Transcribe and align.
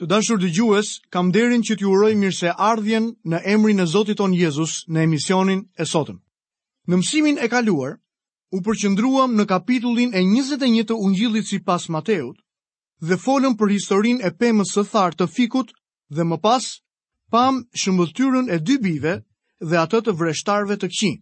Të 0.00 0.04
dashur 0.12 0.36
dhe 0.40 0.48
gjues, 0.54 0.88
kam 1.16 1.28
derin 1.34 1.62
që 1.66 1.74
t'ju 1.80 1.88
uroj 1.96 2.10
mirë 2.22 2.36
se 2.38 2.50
ardhjen 2.64 3.04
në 3.32 3.38
emrin 3.52 3.78
e 3.80 3.86
Zotit 3.92 4.20
on 4.24 4.34
Jezus 4.38 4.74
në 4.92 5.04
emisionin 5.06 5.60
e 5.72 5.84
sotëm. 5.92 6.18
Në 6.90 6.96
mësimin 7.00 7.38
e 7.40 7.46
kaluar, 7.54 7.92
u 8.52 8.58
përqëndruam 8.66 9.38
në 9.38 9.46
kapitullin 9.52 10.10
e 10.12 10.20
21 10.26 10.84
të 10.90 10.98
ungjillit 11.06 11.48
si 11.52 11.58
pas 11.70 11.88
Mateut 11.96 12.36
dhe 13.08 13.16
folëm 13.24 13.56
për 13.62 13.72
historin 13.76 14.20
e 14.20 14.30
pëmës 14.42 14.72
së 14.76 14.84
tharë 14.92 15.18
të 15.22 15.26
fikut 15.38 15.72
dhe 16.18 16.26
më 16.28 16.38
pas 16.44 16.66
pam 17.34 17.64
shëmbëtyrën 17.84 18.52
e 18.52 18.58
dy 18.68 18.76
bive 18.88 19.14
dhe 19.70 19.78
atët 19.86 20.06
të 20.10 20.14
vreshtarve 20.20 20.76
të 20.82 20.90
këqin. 20.92 21.16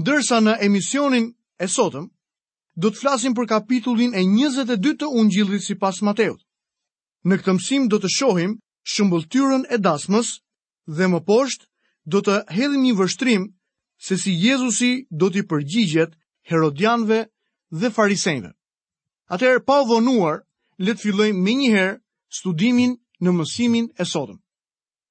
Ndërsa 0.00 0.40
në 0.42 0.56
emisionin 0.66 1.30
e 1.64 1.70
sotëm, 1.78 2.10
do 2.82 2.90
të 2.90 3.00
flasim 3.04 3.38
për 3.38 3.50
kapitullin 3.54 4.18
e 4.18 4.26
22 4.26 4.96
të 5.04 5.12
ungjillit 5.22 5.62
si 5.68 5.78
pas 5.84 6.02
Mateut. 6.10 6.42
Në 7.30 7.36
këtë 7.40 7.52
mësim 7.56 7.84
do 7.92 7.98
të 8.00 8.08
shohim 8.12 8.50
shëmbulltyrën 8.94 9.62
e 9.72 9.78
dasmës 9.84 10.32
dhe 10.96 11.06
më 11.12 11.20
poshtë 11.30 11.66
do 12.14 12.20
të 12.26 12.34
hedhim 12.56 12.82
një 12.86 12.90
vështrim 12.98 13.46
se 14.08 14.18
si 14.24 14.34
Jezusi 14.42 14.90
do 15.22 15.30
t'i 15.32 15.40
përgjigjet 15.52 16.12
Herodianve 16.50 17.22
dhe 17.82 17.90
Farisejve. 17.96 18.50
Atëherë 19.36 19.62
pa 19.70 19.78
vonuar, 19.92 20.42
le 20.84 20.92
të 20.92 21.04
fillojmë 21.06 21.40
më 21.46 21.54
njëherë 21.62 21.96
studimin 22.38 22.92
në 23.24 23.32
mësimin 23.38 23.88
e 23.96 24.04
sotëm. 24.10 24.36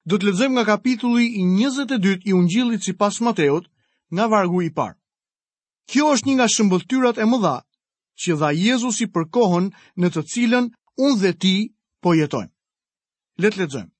Do 0.06 0.14
të 0.18 0.28
lexojmë 0.28 0.58
nga 0.60 0.66
kapitulli 0.70 1.26
i 1.40 1.42
22 1.56 2.14
i 2.28 2.32
Ungjillit 2.38 2.84
sipas 2.86 3.18
Mateut, 3.26 3.66
nga 4.14 4.28
vargu 4.34 4.62
i 4.62 4.70
parë. 4.78 4.94
Kjo 5.90 6.12
është 6.14 6.28
një 6.30 6.34
nga 6.38 6.48
shëmbulltyrat 6.54 7.18
e 7.18 7.26
mëdha 7.32 7.56
që 8.22 8.36
dha 8.42 8.50
Jezusi 8.62 9.10
për 9.16 9.26
kohën 9.34 9.72
në 9.98 10.12
të 10.14 10.22
cilën 10.34 10.70
unë 11.08 11.18
dhe 11.24 11.32
ti 11.42 11.54
po 12.04 12.12
jetojmë. 12.12 12.52
Letë 13.42 13.60
letëzojmë. 13.62 13.90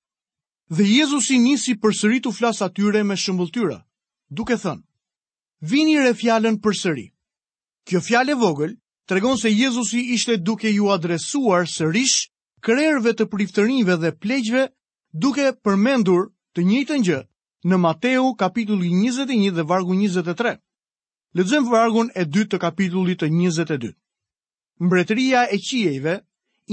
Dhe 0.76 0.84
Jezus 0.88 1.30
i 1.34 1.38
nisi 1.44 1.74
për 1.80 1.94
sëri 1.96 2.20
të 2.24 2.32
flasë 2.36 2.64
atyre 2.68 3.00
me 3.08 3.16
shëmbulltyra, 3.20 3.78
duke 4.38 4.56
thënë. 4.62 4.84
Vini 5.72 5.96
re 6.04 6.12
fjallën 6.20 6.58
për 6.64 6.76
sëri. 6.82 7.06
Kjo 7.88 8.00
fjallë 8.06 8.36
vogël 8.40 8.76
të 9.08 9.18
se 9.42 9.50
Jezus 9.52 9.90
i 10.00 10.14
ishte 10.16 10.36
duke 10.48 10.70
ju 10.72 10.90
adresuar 10.94 11.66
sërish 11.68 12.16
krerve 12.64 13.12
të 13.12 13.26
priftërinve 13.32 13.96
dhe 14.02 14.12
plegjve 14.22 14.62
duke 15.24 15.50
përmendur 15.64 16.22
të 16.56 16.60
njëjtën 16.68 17.02
gjë 17.08 17.20
në 17.68 17.76
Mateu 17.84 18.34
kapitulli 18.40 18.88
21 18.92 19.50
dhe 19.56 19.62
vargu 19.68 19.94
23. 19.96 20.56
Lexojm 21.36 21.68
vargun 21.72 22.08
e 22.14 22.24
dytë 22.24 22.50
të 22.56 22.58
kapitullit 22.64 23.20
të 23.20 23.28
22. 23.32 23.92
Mbretëria 24.86 25.46
e 25.54 25.58
qiejve 25.66 26.20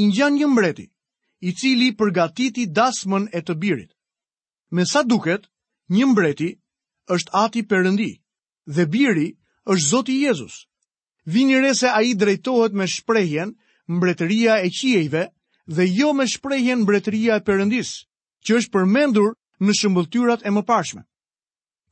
i 0.02 0.08
një 0.12 0.48
mbreti 0.48 0.88
i 1.42 1.52
cili 1.58 1.88
përgatiti 1.98 2.66
dasmën 2.78 3.24
e 3.38 3.42
të 3.42 3.56
birit. 3.62 3.90
Me 4.72 4.86
sa 4.86 5.02
duket, 5.04 5.48
një 5.98 6.06
mbreti 6.12 6.50
është 7.16 7.34
ati 7.44 7.64
përëndi, 7.72 8.12
dhe 8.76 8.86
biri 8.94 9.28
është 9.74 9.88
Zoti 9.90 10.20
Jezus. 10.22 10.60
Vini 11.34 11.58
re 11.64 11.74
se 11.78 11.90
a 11.90 12.02
i 12.10 12.14
drejtohet 12.22 12.74
me 12.80 12.86
shprejhen 12.94 13.56
mbretëria 13.98 14.56
e 14.66 14.70
qiejve 14.78 15.24
dhe 15.76 15.84
jo 15.98 16.14
me 16.18 16.26
shprejhen 16.34 16.84
mbretëria 16.86 17.42
e 17.42 17.46
përëndis, 17.48 17.92
që 18.48 18.58
është 18.62 18.72
përmendur 18.76 19.34
në 19.66 19.72
shëmbëltyrat 19.80 20.46
e 20.48 20.52
më 20.56 20.64
pashme. 20.70 21.04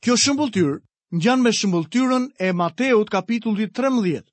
Kjo 0.02 0.16
shëmbëltyr 0.24 0.78
në 0.78 1.20
gjanë 1.24 1.42
me 1.44 1.52
shëmbëltyrën 1.58 2.24
e 2.46 2.52
Mateut 2.62 3.10
kapitullit 3.12 3.74
13, 3.78 4.24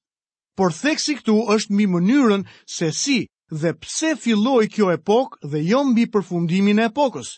por 0.58 0.72
theksi 0.82 1.18
këtu 1.20 1.36
është 1.56 1.76
mi 1.78 1.86
mënyrën 1.95 2.48
se 2.78 2.92
si 3.02 3.20
dhe 3.52 3.73
pse 3.73 4.16
filloi 4.16 4.67
kjo 4.70 4.90
epok 4.92 5.38
dhe 5.42 5.62
jo 5.67 5.84
mbi 5.88 6.06
përfundimin 6.12 6.80
e 6.84 6.88
epokës, 6.92 7.30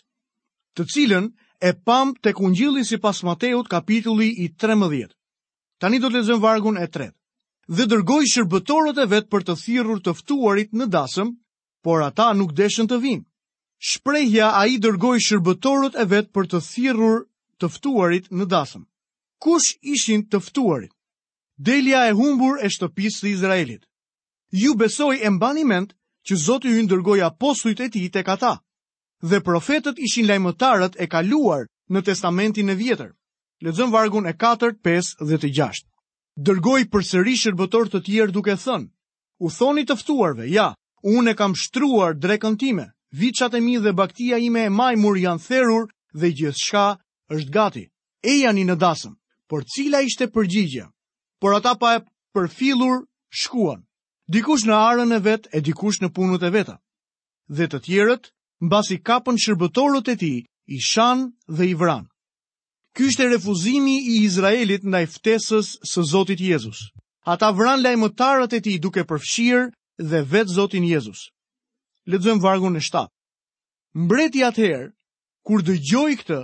të 0.74 0.86
cilën 0.94 1.28
e 1.60 1.72
pam 1.86 2.14
të 2.22 2.32
kungjili 2.38 2.84
si 2.84 2.96
pas 2.98 3.22
Mateut 3.22 3.68
kapitulli 3.70 4.30
i 4.44 4.48
13. 4.58 5.12
Tani 5.80 5.98
do 6.00 6.10
të 6.10 6.16
lezëm 6.18 6.40
vargun 6.42 6.76
e 6.82 6.86
3. 6.88 7.10
Dhe 7.70 7.86
dërgoj 7.86 8.24
shërbëtorët 8.26 8.98
e 8.98 9.06
vetë 9.12 9.28
për 9.30 9.42
të 9.46 9.54
thirur 9.62 10.00
tëftuarit 10.04 10.72
në 10.74 10.86
dasëm, 10.90 11.30
por 11.84 12.02
ata 12.02 12.32
nuk 12.34 12.52
deshen 12.58 12.88
të 12.90 12.98
vinë. 13.00 13.24
Shprejhja 13.90 14.50
a 14.58 14.66
i 14.68 14.80
dërgoj 14.82 15.16
shërbëtorët 15.26 15.94
e 15.94 16.04
vetë 16.10 16.32
për 16.34 16.46
të 16.50 16.60
thirur 16.70 17.18
tëftuarit 17.60 18.26
në 18.34 18.46
dasëm. 18.50 18.82
Kush 19.40 19.76
ishin 19.88 20.26
tëftuarit? 20.28 20.92
Delja 21.56 22.08
e 22.08 22.12
humbur 22.18 22.58
e 22.60 22.68
shtëpisë 22.72 23.22
të 23.22 23.28
Izraelit. 23.36 23.82
Ju 24.50 24.74
besoj 24.74 25.20
e 25.24 25.30
mbani 25.30 25.64
mend 25.64 25.94
që 26.26 26.36
Zoti 26.46 26.72
hynë 26.74 26.90
dërgoj 26.90 27.20
apostujt 27.26 27.80
e 27.80 27.88
ti 27.88 28.02
të 28.12 28.22
kata, 28.26 28.54
dhe 29.22 29.40
profetët 29.44 29.98
ishin 30.04 30.28
lajmëtarët 30.28 30.98
e 31.00 31.06
kaluar 31.12 31.66
në 31.92 32.00
testamentin 32.06 32.72
e 32.72 32.76
vjetër. 32.76 33.10
Lezëm 33.64 33.92
vargun 33.92 34.26
e 34.28 34.34
4, 34.36 34.74
5 34.84 35.26
dhe 35.28 35.38
të 35.42 35.50
6. 35.58 35.84
Dërgoj 36.40 36.82
për 36.92 37.02
sëri 37.10 37.34
shërbëtor 37.36 37.90
të 37.92 38.00
tjerë 38.06 38.32
duke 38.36 38.54
thënë, 38.56 38.88
u 39.44 39.48
thoni 39.52 39.82
tëftuarve, 39.88 40.46
ja, 40.48 40.70
unë 41.04 41.32
e 41.32 41.36
kam 41.36 41.54
shtruar 41.56 42.16
drekën 42.16 42.56
time, 42.60 42.86
vichat 43.20 43.54
e 43.54 43.60
mi 43.60 43.76
dhe 43.82 43.92
baktia 43.92 44.38
ime 44.40 44.64
e 44.68 44.70
majmur 44.72 45.18
janë 45.20 45.44
therur 45.46 45.88
dhe 46.20 46.30
gjithë 46.38 46.62
shka 46.64 46.86
është 47.34 47.52
gati. 47.56 47.84
E 48.24 48.32
janë 48.44 48.60
i 48.62 48.66
në 48.68 48.76
dasëm, 48.80 49.16
për 49.48 49.64
cila 49.74 50.00
ishte 50.08 50.28
përgjigje, 50.32 50.86
për 51.40 51.56
ata 51.58 51.74
pa 51.80 51.90
e 51.98 52.04
përfilur 52.36 53.04
shkuan 53.28 53.80
dikush 54.30 54.62
në 54.68 54.76
arën 54.78 55.16
e 55.16 55.18
vetë 55.24 55.50
e 55.58 55.60
dikush 55.66 55.98
në 56.02 56.08
punët 56.14 56.44
e 56.46 56.50
veta. 56.54 56.76
Dhe 57.50 57.66
të 57.66 57.80
tjerët, 57.86 58.28
mbasi 58.62 59.00
kapën 59.06 59.38
shërbëtorët 59.42 60.10
e 60.14 60.16
ti, 60.22 60.32
i 60.74 60.78
shanë 60.86 61.50
dhe 61.58 61.66
i 61.72 61.74
vranë. 61.80 62.06
Ky 62.94 63.08
është 63.10 63.26
refuzimi 63.34 63.96
i 64.14 64.14
Izraelit 64.26 64.86
ndaj 64.86 65.06
ftesës 65.16 65.72
së 65.86 66.04
Zotit 66.12 66.40
Jezus. 66.42 66.84
Ata 67.32 67.50
vran 67.54 67.82
lajmëtarët 67.82 68.54
e 68.54 68.60
tij 68.62 68.78
duke 68.82 69.04
përfshirë 69.10 69.66
dhe 70.10 70.20
vet 70.32 70.50
Zotin 70.54 70.84
Jezus. 70.88 71.26
Lexojmë 72.10 72.42
vargun 72.42 72.78
e 72.78 72.82
7. 72.86 73.06
Mbreti 74.04 74.44
atëherë, 74.46 74.88
kur 75.46 75.62
dëgjoi 75.66 76.14
këtë, 76.22 76.40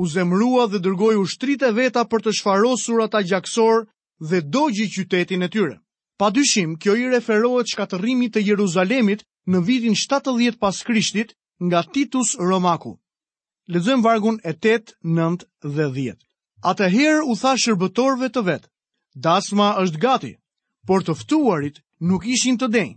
u 0.00 0.06
zemrua 0.10 0.66
dhe 0.70 0.80
dërgoi 0.82 1.18
ushtritë 1.20 1.68
e 1.70 1.74
veta 1.82 2.02
për 2.10 2.24
të 2.26 2.34
shfarosur 2.38 3.02
ata 3.04 3.20
gjaksor 3.26 3.84
dhe 4.30 4.40
dogji 4.54 4.88
qytetin 4.94 5.46
e 5.46 5.50
tyre. 5.50 5.76
Pa 6.16 6.30
dyshim, 6.30 6.76
kjo 6.78 6.94
i 7.02 7.08
referohet 7.10 7.66
shkatërimit 7.72 8.34
të 8.36 8.42
Jeruzalemit 8.48 9.24
në 9.50 9.62
vitin 9.66 9.96
70 10.00 10.58
pas 10.60 10.78
Krishtit 10.86 11.32
nga 11.66 11.80
Titus 11.94 12.34
Romaku. 12.38 12.92
Lezëm 13.74 14.04
vargun 14.04 14.38
e 14.46 14.54
8, 14.54 14.94
9 15.18 15.44
dhe 15.78 15.88
10. 15.96 16.20
Atëherë 16.70 17.24
u 17.26 17.34
tha 17.40 17.56
shërbëtorve 17.64 18.28
të 18.36 18.44
vetë, 18.46 18.70
dasma 19.26 19.72
është 19.82 20.00
gati, 20.06 20.32
por 20.86 21.02
të 21.04 21.16
ftuarit 21.18 21.82
nuk 22.10 22.28
ishin 22.34 22.58
të 22.60 22.70
denjë. 22.76 22.94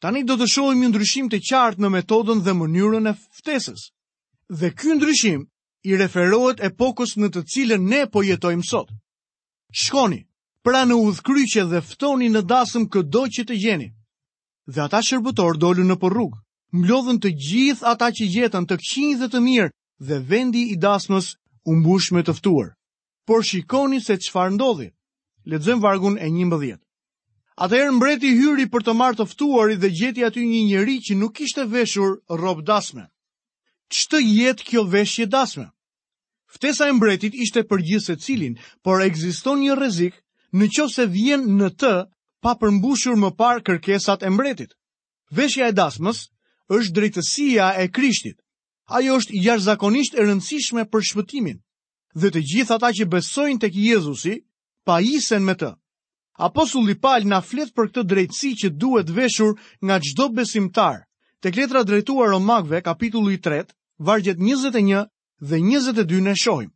Tani 0.00 0.22
do 0.28 0.38
të 0.40 0.46
shohim 0.54 0.80
një 0.80 0.92
ndryshim 0.92 1.26
të 1.28 1.42
qartë 1.50 1.82
në 1.82 1.88
metodën 1.98 2.38
dhe 2.46 2.54
mënyrën 2.60 3.10
e 3.10 3.16
ftesës. 3.40 3.88
Dhe 4.60 4.70
ky 4.78 4.94
ndryshim 4.96 5.42
i 5.90 5.98
referohet 6.00 6.62
epokës 6.70 7.18
në 7.20 7.28
të 7.34 7.42
cilën 7.52 7.86
ne 7.92 8.04
po 8.14 8.22
jetojmë 8.30 8.64
sot. 8.72 8.88
Shkoni, 9.82 10.22
pra 10.62 10.82
në 10.84 10.96
udhkryqe 11.00 11.62
dhe 11.72 11.80
ftoni 11.90 12.28
në 12.34 12.42
dasëm 12.52 12.86
këdo 12.94 13.24
që 13.36 13.44
të 13.50 13.56
gjeni. 13.62 13.88
Dhe 14.70 14.80
ata 14.86 15.00
shërbëtor 15.02 15.56
dollën 15.62 15.88
në 15.90 15.96
rrugë, 16.02 16.40
mblodhën 16.80 17.18
të 17.22 17.30
gjithë 17.46 17.86
ata 17.94 18.08
që 18.18 18.24
gjetën 18.34 18.66
të 18.68 18.76
këqinj 18.82 19.14
dhe 19.22 19.28
të 19.32 19.40
mirë 19.46 19.70
dhe 20.08 20.18
vendi 20.30 20.62
i 20.72 20.76
dasmës 20.84 21.32
u 21.68 21.72
mbush 21.80 22.12
me 22.14 22.22
të 22.22 22.34
ftuar. 22.38 22.68
Por 23.26 23.44
shikoni 23.44 24.00
se 24.00 24.16
çfarë 24.24 24.54
ndodhi. 24.54 24.90
Lexojm 25.50 25.80
vargun 25.80 26.18
e 26.20 26.28
11. 26.28 26.76
Atëherë 27.60 27.92
mbreti 27.96 28.30
hyri 28.36 28.66
për 28.72 28.82
të 28.84 28.92
marrë 28.96 29.18
të 29.20 29.26
ftuarit 29.32 29.80
dhe 29.80 29.90
gjeti 29.96 30.24
aty 30.24 30.44
një 30.48 30.60
njëri 30.68 30.96
që 31.04 31.16
nuk 31.20 31.40
ishte 31.44 31.64
veshur 31.72 32.14
rrobë 32.36 32.62
dasme. 32.68 33.06
Ç'të 33.92 34.18
jetë 34.24 34.64
kjo 34.68 34.84
veshje 34.92 35.26
dasme? 35.28 35.66
Ftesa 36.54 36.88
e 36.88 36.92
mbretit 36.96 37.34
ishte 37.44 37.64
për 37.68 37.82
gjithë 37.88 38.06
secilin, 38.10 38.54
por 38.84 39.02
ekziston 39.04 39.60
një 39.64 39.76
rrezik 39.76 40.14
në 40.58 40.66
që 40.74 40.84
se 40.92 41.04
vjen 41.06 41.44
në 41.58 41.68
të 41.78 41.90
pa 42.42 42.54
përmbushur 42.58 43.16
më 43.20 43.30
par 43.38 43.60
kërkesat 43.62 44.22
e 44.26 44.30
mbretit. 44.32 44.70
Veshja 45.30 45.68
e 45.70 45.76
dasmës 45.76 46.24
është 46.74 46.94
drejtësia 46.96 47.68
e 47.82 47.86
krishtit. 47.88 48.36
Ajo 48.90 49.18
është 49.20 49.36
jashtëzakonisht 49.46 50.16
e 50.18 50.24
rëndësishme 50.26 50.84
për 50.90 51.04
shpëtimin. 51.10 51.60
Dhe 52.18 52.30
të 52.34 52.40
gjithë 52.52 52.74
ata 52.76 52.90
që 52.98 53.06
besojnë 53.12 53.60
tek 53.62 53.76
Jezusi, 53.78 54.40
pa 54.84 54.96
isen 55.00 55.44
me 55.46 55.54
të. 55.54 55.70
Apostulli 56.42 56.96
Paul 56.98 57.28
na 57.30 57.40
flet 57.44 57.70
për 57.76 57.90
këtë 57.92 58.04
drejtësi 58.10 58.50
që 58.64 58.70
duhet 58.80 59.12
veshur 59.14 59.54
nga 59.84 60.00
çdo 60.02 60.28
besimtar. 60.34 61.04
Tek 61.40 61.56
letra 61.56 61.84
drejtuar 61.86 62.30
Romakëve, 62.34 62.82
kapitulli 62.82 63.38
3, 63.40 63.68
vargjet 63.98 64.38
21 64.40 65.06
dhe 65.40 65.58
22 65.60 66.20
ne 66.20 66.34
shohim. 66.34 66.70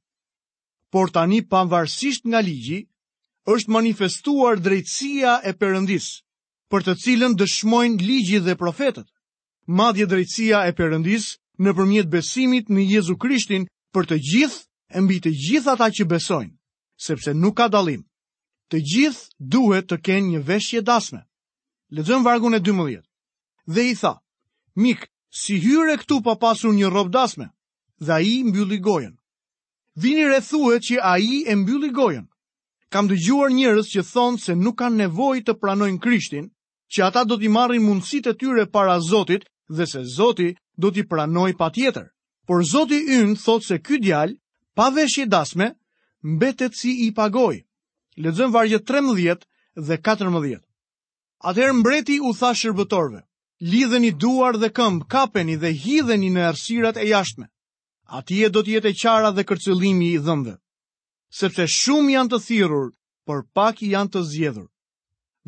Por 0.92 1.10
tani 1.10 1.40
pavarësisht 1.42 2.24
nga 2.30 2.40
ligji, 2.40 2.84
është 3.52 3.70
manifestuar 3.74 4.56
drejtësia 4.64 5.32
e 5.44 5.52
Perëndis, 5.60 6.06
për 6.72 6.84
të 6.86 6.94
cilën 7.02 7.34
dëshmojnë 7.36 8.00
ligji 8.00 8.38
dhe 8.40 8.54
profetët. 8.56 9.06
Madje 9.78 10.06
drejtësia 10.08 10.62
e 10.68 10.72
Perëndis 10.76 11.26
nëpërmjet 11.64 12.08
besimit 12.10 12.72
në 12.72 12.86
Jezu 12.94 13.14
Krishtin 13.20 13.66
për 13.94 14.04
të 14.10 14.16
gjithë 14.28 14.96
e 14.96 15.00
mbi 15.04 15.16
të 15.24 15.30
gjithë 15.44 15.70
ata 15.76 15.88
që 15.96 16.04
besojnë, 16.12 16.54
sepse 17.06 17.34
nuk 17.36 17.56
ka 17.60 17.68
dallim. 17.72 18.02
Të 18.72 18.76
gjithë 18.80 19.24
duhet 19.54 19.86
të 19.90 19.96
kenë 20.04 20.26
një 20.32 20.40
veshje 20.48 20.80
dasme. 20.82 21.20
Lexojmë 21.94 22.24
vargun 22.26 22.56
e 22.58 22.62
12. 22.66 23.02
Dhe 23.74 23.84
i 23.90 23.94
tha: 24.00 24.14
Mik, 24.82 25.04
si 25.40 25.60
hyre 25.64 25.96
këtu 26.00 26.22
pa 26.24 26.34
pasur 26.42 26.72
një 26.72 26.88
rrobë 26.90 27.12
dasme? 27.14 27.46
Dhe 28.00 28.12
ai 28.16 28.40
mbylli 28.48 28.80
gojën. 28.80 29.14
Vini 30.02 30.24
rrethuhet 30.26 30.82
që 30.88 30.96
ai 31.12 31.44
e 31.46 31.54
mbylli 31.54 31.92
gojën. 31.94 32.24
Kam 32.94 33.08
dëgjuar 33.10 33.50
njerëz 33.50 33.86
që 33.92 34.02
thonë 34.06 34.38
se 34.42 34.54
nuk 34.54 34.76
kanë 34.78 34.98
nevojë 35.02 35.40
të 35.48 35.54
pranojnë 35.58 35.98
Krishtin, 36.04 36.44
që 36.94 37.00
ata 37.08 37.24
do 37.26 37.34
t'i 37.40 37.50
marrin 37.50 37.82
mundësitë 37.82 38.30
e 38.32 38.36
tyre 38.42 38.66
para 38.76 39.00
Zotit 39.02 39.42
dhe 39.76 39.86
se 39.92 40.02
Zoti 40.16 40.46
do 40.82 40.92
t'i 40.94 41.02
pranojë 41.10 41.56
patjetër. 41.58 42.04
Por 42.46 42.62
Zoti 42.72 43.00
ynë 43.18 43.34
thotë 43.46 43.66
se 43.70 43.78
ky 43.86 43.98
djal, 44.04 44.36
pa 44.78 44.92
veshje 44.94 45.26
dasme, 45.26 45.72
mbetet 46.22 46.78
si 46.78 46.92
i 47.08 47.10
pagoj. 47.18 47.56
Lexojm 48.22 48.54
vargjet 48.54 48.86
13 48.92 49.42
dhe 49.88 49.98
14. 50.08 50.62
Atëherë 51.50 51.76
mbreti 51.80 52.20
u 52.20 52.30
tha 52.38 52.54
shërbëtorve: 52.60 53.24
"Lidheni 53.72 54.14
duar 54.22 54.54
dhe 54.62 54.70
këmbë, 54.78 55.08
kapeni 55.10 55.56
dhe 55.62 55.74
hidheni 55.82 56.30
në 56.36 56.46
arshirat 56.52 56.96
e 57.02 57.10
jashtme. 57.10 57.50
Ati 58.18 58.38
do 58.54 58.62
të 58.62 58.78
jetë 58.78 58.94
qara 59.02 59.34
dhe 59.34 59.42
kërcëlimi 59.50 60.14
i 60.14 60.22
dhëmbve." 60.28 60.56
sepse 61.34 61.64
shumë 61.66 62.12
janë 62.14 62.30
të 62.32 62.38
thirur, 62.46 62.84
për 63.28 63.40
pak 63.58 63.80
janë 63.92 64.12
të 64.14 64.20
zjedhur. 64.32 64.68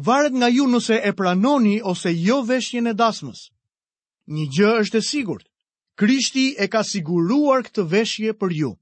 Varet 0.08 0.34
nga 0.38 0.48
ju 0.54 0.64
nëse 0.72 0.96
e 0.98 1.12
pranoni 1.20 1.76
ose 1.92 2.10
jo 2.26 2.40
veshjen 2.48 2.90
e 2.90 2.94
dasmës. 3.02 3.42
Një 4.34 4.46
gjë 4.56 4.72
është 4.80 4.98
e 5.02 5.06
sigurt, 5.10 5.44
Krishti 6.00 6.46
e 6.58 6.66
ka 6.72 6.82
siguruar 6.90 7.62
këtë 7.68 7.84
veshje 7.94 8.32
për 8.40 8.50
ju. 8.62 8.72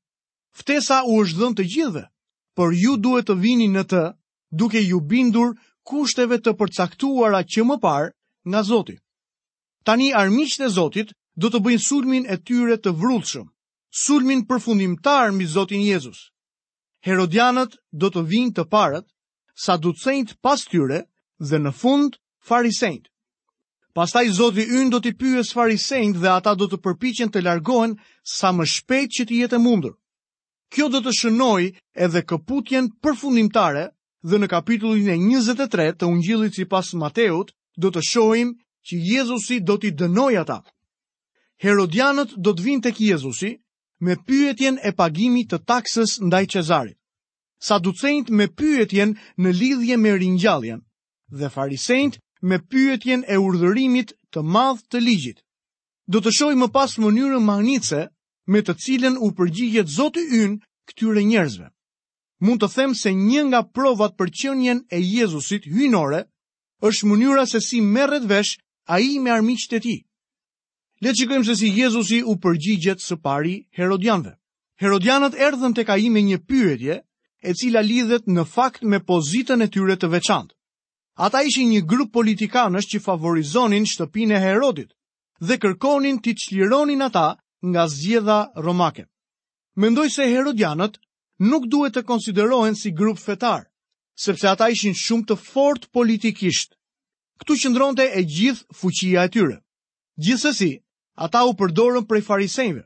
Ftesa 0.58 1.02
u 1.12 1.18
është 1.20 1.38
dhënë 1.42 1.56
të 1.60 1.68
gjithëve, 1.74 2.04
por 2.56 2.70
ju 2.82 2.96
duhet 3.04 3.28
të 3.28 3.36
vini 3.44 3.68
në 3.74 3.84
të, 3.92 4.02
duke 4.60 4.80
ju 4.90 4.98
bindur 5.12 5.52
kushteve 5.88 6.40
të 6.40 6.56
përcaktuara 6.60 7.44
që 7.52 7.66
më 7.68 7.76
parë 7.84 8.08
nga 8.50 8.60
Zoti. 8.70 8.96
Tani 9.86 10.08
armiqtë 10.22 10.64
e 10.70 10.72
Zotit 10.78 11.12
do 11.40 11.52
të 11.52 11.60
bëjnë 11.66 11.84
sulmin 11.88 12.24
e 12.32 12.36
tyre 12.46 12.80
të 12.80 12.90
vrullshëm, 13.00 13.46
sulmin 14.04 14.40
përfundimtar 14.48 15.26
mbi 15.34 15.46
Zotin 15.54 15.82
Jezus. 15.90 16.20
Herodianët 17.04 17.76
do 18.02 18.08
të 18.14 18.22
vinë 18.30 18.54
të 18.58 18.64
parët, 18.72 19.04
Saducejt 19.60 20.30
pas 20.46 20.62
tyre 20.70 21.02
dhe 21.50 21.58
në 21.64 21.70
fund 21.80 22.14
Farisejt. 22.48 23.04
Pastaj 23.98 24.22
Zoti 24.38 24.64
ynë 24.78 24.90
do 24.94 24.98
t'i 25.04 25.12
pyes 25.20 25.50
Farisejt 25.54 26.16
dhe 26.22 26.30
ata 26.38 26.54
do 26.62 26.66
të 26.72 26.78
përpiqen 26.86 27.30
të 27.34 27.42
largohen 27.44 27.92
sa 28.36 28.50
më 28.56 28.64
shpejt 28.76 29.14
që 29.18 29.26
të 29.28 29.36
jetë 29.42 29.60
mundur. 29.66 29.92
Kjo 30.74 30.88
do 30.94 31.02
të 31.04 31.12
shënoj 31.20 31.68
edhe 32.06 32.24
këputjen 32.32 32.88
përfundimtare 33.04 33.84
dhe 34.30 34.40
në 34.42 34.48
kapitullin 34.54 35.12
e 35.14 35.18
23 35.22 35.90
të 36.00 36.08
ungjillit 36.10 36.56
si 36.58 36.64
pas 36.72 36.90
Mateut 37.04 37.52
do 37.84 37.92
të 37.94 38.02
shohim 38.12 38.56
që 38.88 39.02
Jezusi 39.14 39.60
do 39.60 39.76
t'i 39.78 39.92
dënoj 40.02 40.32
ata. 40.42 40.58
Herodianët 41.64 42.32
do 42.40 42.50
të 42.56 42.64
vinë 42.66 42.84
tek 42.90 43.00
Jezusi, 43.10 43.52
me 44.00 44.16
pyetjen 44.28 44.78
e 44.82 44.90
pagimit 44.98 45.50
të 45.52 45.58
taksës 45.70 46.16
ndaj 46.26 46.44
Cezarit. 46.56 46.98
Saducejt 47.64 48.30
me 48.40 48.46
pyetjen 48.60 49.14
në 49.40 49.52
lidhje 49.60 49.96
me 49.96 50.14
ringjalljen 50.18 50.80
dhe 51.38 51.48
farisejt 51.54 52.18
me 52.42 52.58
pyetjen 52.70 53.22
e 53.28 53.36
urdhërimit 53.40 54.12
të 54.34 54.42
madh 54.54 54.82
të 54.90 55.00
ligjit. 55.00 55.38
Do 56.12 56.20
të 56.20 56.30
shohim 56.38 56.60
më 56.62 56.68
pas 56.74 56.98
mënyrën 57.00 57.44
magjnice 57.46 58.00
me 58.52 58.60
të 58.60 58.74
cilën 58.84 59.16
u 59.24 59.30
përgjigjet 59.38 59.88
Zoti 59.96 60.20
ynë 60.42 60.58
këtyre 60.90 61.22
njerëzve. 61.24 61.70
Mund 62.44 62.60
të 62.62 62.68
them 62.74 62.92
se 63.02 63.14
një 63.14 63.42
nga 63.48 63.62
provat 63.74 64.12
për 64.18 64.30
qenien 64.40 64.82
e 64.92 64.98
Jezusit 65.00 65.64
hyjnore 65.64 66.20
është 66.88 67.08
mënyra 67.08 67.46
se 67.48 67.60
si 67.68 67.80
merret 67.80 68.26
vesh 68.32 68.58
ai 68.96 69.16
me 69.22 69.30
armiqtë 69.32 69.76
e 69.80 69.80
tij. 69.86 70.00
Le 71.02 71.10
të 71.10 71.16
shikojmë 71.20 71.44
se 71.46 71.54
si 71.58 71.68
Jezusi 71.74 72.20
u 72.22 72.36
përgjigjet 72.38 73.02
së 73.02 73.16
pari 73.22 73.54
Herodianëve. 73.76 74.36
Herodianët 74.80 75.34
erdhën 75.34 75.74
tek 75.74 75.88
ai 75.90 76.08
me 76.10 76.22
një 76.22 76.38
pyetje, 76.48 77.00
e 77.42 77.52
cila 77.54 77.80
lidhet 77.82 78.26
në 78.30 78.44
fakt 78.46 78.82
me 78.86 79.00
pozitën 79.02 79.62
e 79.62 79.68
tyre 79.74 79.96
të 79.96 80.08
veçantë. 80.12 80.54
Ata 81.26 81.42
ishin 81.50 81.70
një 81.74 81.82
grup 81.90 82.12
politikanësh 82.14 82.88
që 82.94 83.00
favorizonin 83.04 83.86
shtëpinë 83.90 84.34
e 84.34 84.40
Herodit 84.44 84.90
dhe 85.40 85.58
kërkonin 85.62 86.20
ti 86.22 86.32
çlironin 86.40 87.02
ata 87.08 87.26
nga 87.66 87.84
zgjedha 87.90 88.38
romake. 88.56 89.04
Mendoj 89.76 90.08
se 90.10 90.26
Herodianët 90.30 90.96
nuk 91.50 91.66
duhet 91.74 91.94
të 91.94 92.02
konsiderohen 92.06 92.74
si 92.74 92.90
grup 92.94 93.18
fetar, 93.18 93.66
sepse 94.14 94.48
ata 94.48 94.70
ishin 94.74 94.94
shumë 94.94 95.26
të 95.28 95.36
fortë 95.50 95.90
politikisht. 95.92 96.74
Ktu 97.42 97.58
qëndronte 97.62 98.06
e 98.18 98.22
gjithë 98.22 98.74
fuqia 98.78 99.26
e 99.26 99.30
tyre. 99.34 99.58
Gjithsesi, 100.18 100.72
ata 101.16 101.44
u 101.46 101.54
përdorën 101.54 102.04
prej 102.08 102.20
farisejve. 102.26 102.82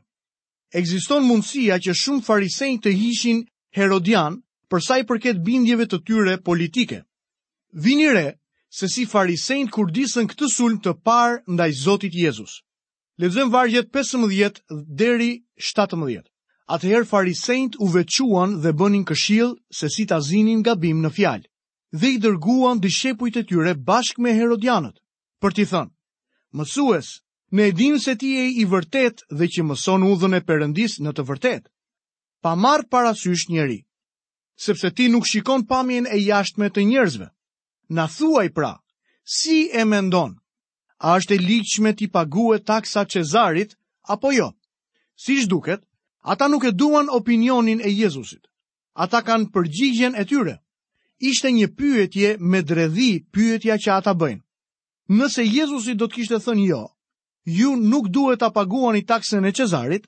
Ekziston 0.79 1.25
mundësia 1.25 1.79
që 1.81 1.95
shumë 1.97 2.25
farisej 2.25 2.75
të 2.85 2.91
hishin 2.93 3.39
Herodian 3.77 4.39
për 4.69 4.83
sa 4.85 4.99
i 5.01 5.05
përket 5.09 5.41
bindjeve 5.45 5.87
të 5.89 5.97
tyre 6.05 6.35
politike. 6.37 6.99
Vini 7.73 8.09
re 8.09 8.39
se 8.69 8.87
si 8.87 9.05
farisejn 9.09 9.69
kur 9.73 9.89
disën 9.91 10.27
këtë 10.29 10.49
sulm 10.53 10.77
të 10.81 10.93
parë 11.05 11.41
ndaj 11.49 11.71
Zotit 11.83 12.13
Jezus. 12.13 12.59
Lexojm 13.19 13.49
vargjet 13.51 13.89
15 13.97 14.59
deri 15.01 15.41
17. 15.57 16.21
Atëherë 16.69 17.09
farisejt 17.09 17.79
u 17.81 17.87
veçuan 17.89 18.59
dhe 18.61 18.73
bënin 18.77 19.03
këshill 19.09 19.55
se 19.73 19.89
si 19.89 20.05
ta 20.05 20.21
zinin 20.21 20.61
gabim 20.61 21.01
në 21.01 21.09
fjalë. 21.17 21.47
Dhe 21.97 22.11
i 22.15 22.19
dërguan 22.21 22.77
dishepujt 22.79 23.41
e 23.41 23.43
tyre 23.49 23.73
bashkë 23.89 24.21
me 24.21 24.35
Herodianët 24.37 25.01
për 25.41 25.53
t'i 25.55 25.65
thënë: 25.71 25.89
"Mësues, 26.53 27.07
Në 27.57 27.63
e 27.71 27.71
dinë 27.77 27.99
se 28.01 28.13
ti 28.21 28.29
e 28.39 28.43
i 28.61 28.65
vërtet 28.69 29.21
dhe 29.37 29.47
që 29.53 29.63
mëson 29.69 30.03
udhën 30.07 30.37
e 30.37 30.41
përëndis 30.49 30.97
në 31.01 31.13
të 31.17 31.23
vërtet. 31.29 31.63
Pa 32.45 32.51
marë 32.65 32.85
parasysh 32.93 33.47
njeri, 33.49 33.79
sepse 34.65 34.91
ti 34.93 35.07
nuk 35.09 35.25
shikon 35.27 35.63
pamjen 35.71 36.05
e 36.05 36.19
jashtme 36.21 36.69
të 36.71 36.83
njerëzve. 36.91 37.27
Na 37.97 38.05
thuaj 38.17 38.49
pra, 38.57 38.73
si 39.37 39.57
e 39.81 39.85
mendon? 39.89 40.35
A 41.01 41.17
është 41.17 41.35
e 41.35 41.37
liqme 41.41 41.93
ti 41.97 42.05
e 42.05 42.63
taksa 42.69 43.05
Cezarit, 43.05 43.75
apo 44.07 44.31
jo? 44.31 44.51
Si 45.15 45.41
shduket, 45.41 45.81
ata 46.21 46.47
nuk 46.47 46.63
e 46.65 46.71
duan 46.71 47.09
opinionin 47.09 47.81
e 47.81 47.89
Jezusit. 47.89 48.45
Ata 48.93 49.21
kanë 49.27 49.51
përgjigjen 49.53 50.13
e 50.15 50.23
tyre. 50.25 50.55
Ishte 51.19 51.51
një 51.51 51.67
pyetje 51.77 52.37
me 52.39 52.61
dredhi 52.61 53.25
pyetja 53.33 53.75
që 53.83 53.89
ata 53.97 54.13
bëjnë. 54.21 54.43
Nëse 55.17 55.43
Jezusi 55.55 55.93
do 55.97 56.07
të 56.07 56.13
kishte 56.15 56.37
thënë 56.45 56.67
jo, 56.69 56.85
ju 57.57 57.71
nuk 57.91 58.09
duhet 58.15 58.41
të 58.41 58.49
paguani 58.55 59.01
taksën 59.09 59.45
e 59.45 59.51
qezarit, 59.57 60.05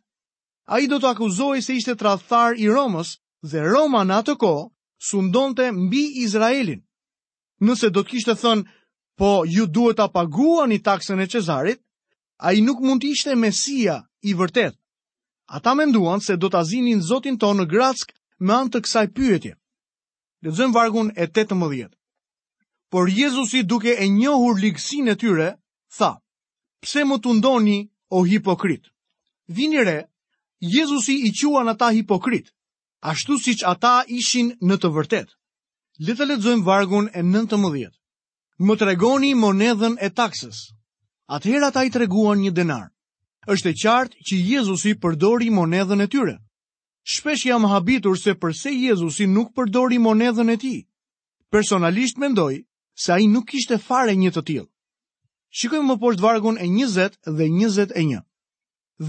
a 0.73 0.79
i 0.79 0.85
do 0.91 0.99
të 1.01 1.07
akuzoi 1.11 1.61
se 1.65 1.73
ishte 1.79 1.95
trathar 2.01 2.57
i 2.63 2.69
Romës 2.69 3.15
dhe 3.51 3.61
Roma 3.73 4.01
në 4.05 4.15
atë 4.21 4.35
ko 4.43 4.51
sundonte 5.09 5.71
mbi 5.75 6.03
Izraelin. 6.25 6.81
Nëse 7.65 7.89
do 7.93 8.03
të 8.05 8.09
kishte 8.13 8.35
thënë, 8.41 8.65
po 9.19 9.31
ju 9.53 9.65
duhet 9.75 9.97
të 9.99 10.07
paguani 10.15 10.77
taksën 10.85 11.19
e 11.21 11.27
qezarit, 11.33 11.79
a 12.47 12.53
i 12.57 12.61
nuk 12.65 12.79
mund 12.85 13.01
të 13.03 13.11
ishte 13.15 13.35
mesia 13.41 13.97
i 14.29 14.33
vërtet. 14.39 14.77
Ata 15.57 15.73
menduan 15.75 16.21
se 16.23 16.37
do 16.39 16.49
të 16.49 16.61
azinin 16.61 17.01
zotin 17.09 17.37
tonë 17.41 17.63
në 17.63 17.67
Gratsk 17.73 18.13
me 18.39 18.53
antë 18.55 18.71
të 18.77 18.83
kësaj 18.85 19.05
pyetje. 19.17 19.53
Lëzëm 20.45 20.71
vargun 20.75 21.09
e 21.21 21.27
18. 21.33 21.89
Por 22.91 23.09
Jezusi 23.11 23.63
duke 23.69 23.93
e 23.93 24.05
njohur 24.09 24.57
ligësin 24.61 25.11
e 25.11 25.15
tyre, 25.21 25.51
tha, 25.97 26.11
pse 26.81 27.03
më 27.05 27.17
të 27.23 27.33
ndoni 27.37 27.77
o 28.19 28.23
hipokrit? 28.25 28.89
Vini 29.47 29.83
re, 29.83 29.97
Jezusi 30.61 31.15
i 31.27 31.31
qua 31.37 31.63
në 31.65 31.73
ta 31.79 31.91
hipokrit, 31.93 32.49
ashtu 33.01 33.37
si 33.41 33.53
që 33.59 33.65
ata 33.73 33.93
ishin 34.07 34.51
në 34.61 34.75
të 34.77 34.89
vërtet. 34.95 35.29
të 36.01 36.25
lezojmë 36.27 36.63
vargun 36.65 37.07
e 37.13 37.21
nëntë 37.21 37.49
të 37.49 37.57
mëdhjet. 37.63 37.93
Më 38.61 38.73
të 38.77 38.85
regoni 38.85 39.33
monedhen 39.35 39.95
e 40.01 40.09
taksës. 40.09 40.73
Atëhera 41.29 41.71
ta 41.73 41.81
i 41.85 41.89
të 41.89 41.99
reguan 42.01 42.39
një 42.41 42.51
denar. 42.53 42.89
Êshtë 43.47 43.69
e 43.69 43.73
qartë 43.81 44.17
që 44.25 44.35
Jezusi 44.51 44.91
përdori 45.01 45.49
monedhen 45.49 46.01
e 46.01 46.07
tyre. 46.07 46.37
Shpesh 47.03 47.45
jam 47.49 47.65
habitur 47.65 48.17
se 48.17 48.33
përse 48.37 48.69
Jezusi 48.69 49.25
nuk 49.25 49.53
përdori 49.55 49.97
monedhen 49.97 50.49
e 50.49 50.57
ti. 50.57 50.85
Personalisht 51.49 52.17
mendoj 52.17 52.61
se 52.93 53.13
a 53.13 53.17
i 53.19 53.27
nuk 53.27 53.53
ishte 53.53 53.77
fare 53.81 54.13
një 54.13 54.29
të 54.31 54.41
tjilë. 54.47 54.67
Shikojmë 55.59 55.85
më 55.91 55.95
poshtë 56.01 56.23
vargun 56.23 56.55
e 56.55 56.63
20 56.73 57.17
dhe 57.37 57.45
21. 57.53 58.19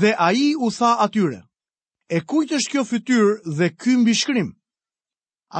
Dhe 0.00 0.10
ai 0.28 0.48
u 0.66 0.70
tha 0.74 0.88
atyre: 1.04 1.40
E 2.08 2.18
kujt 2.30 2.54
është 2.56 2.70
kjo 2.72 2.82
fytyr 2.88 3.26
dhe 3.58 3.68
ky 3.82 3.92
mbishkrim? 4.00 4.48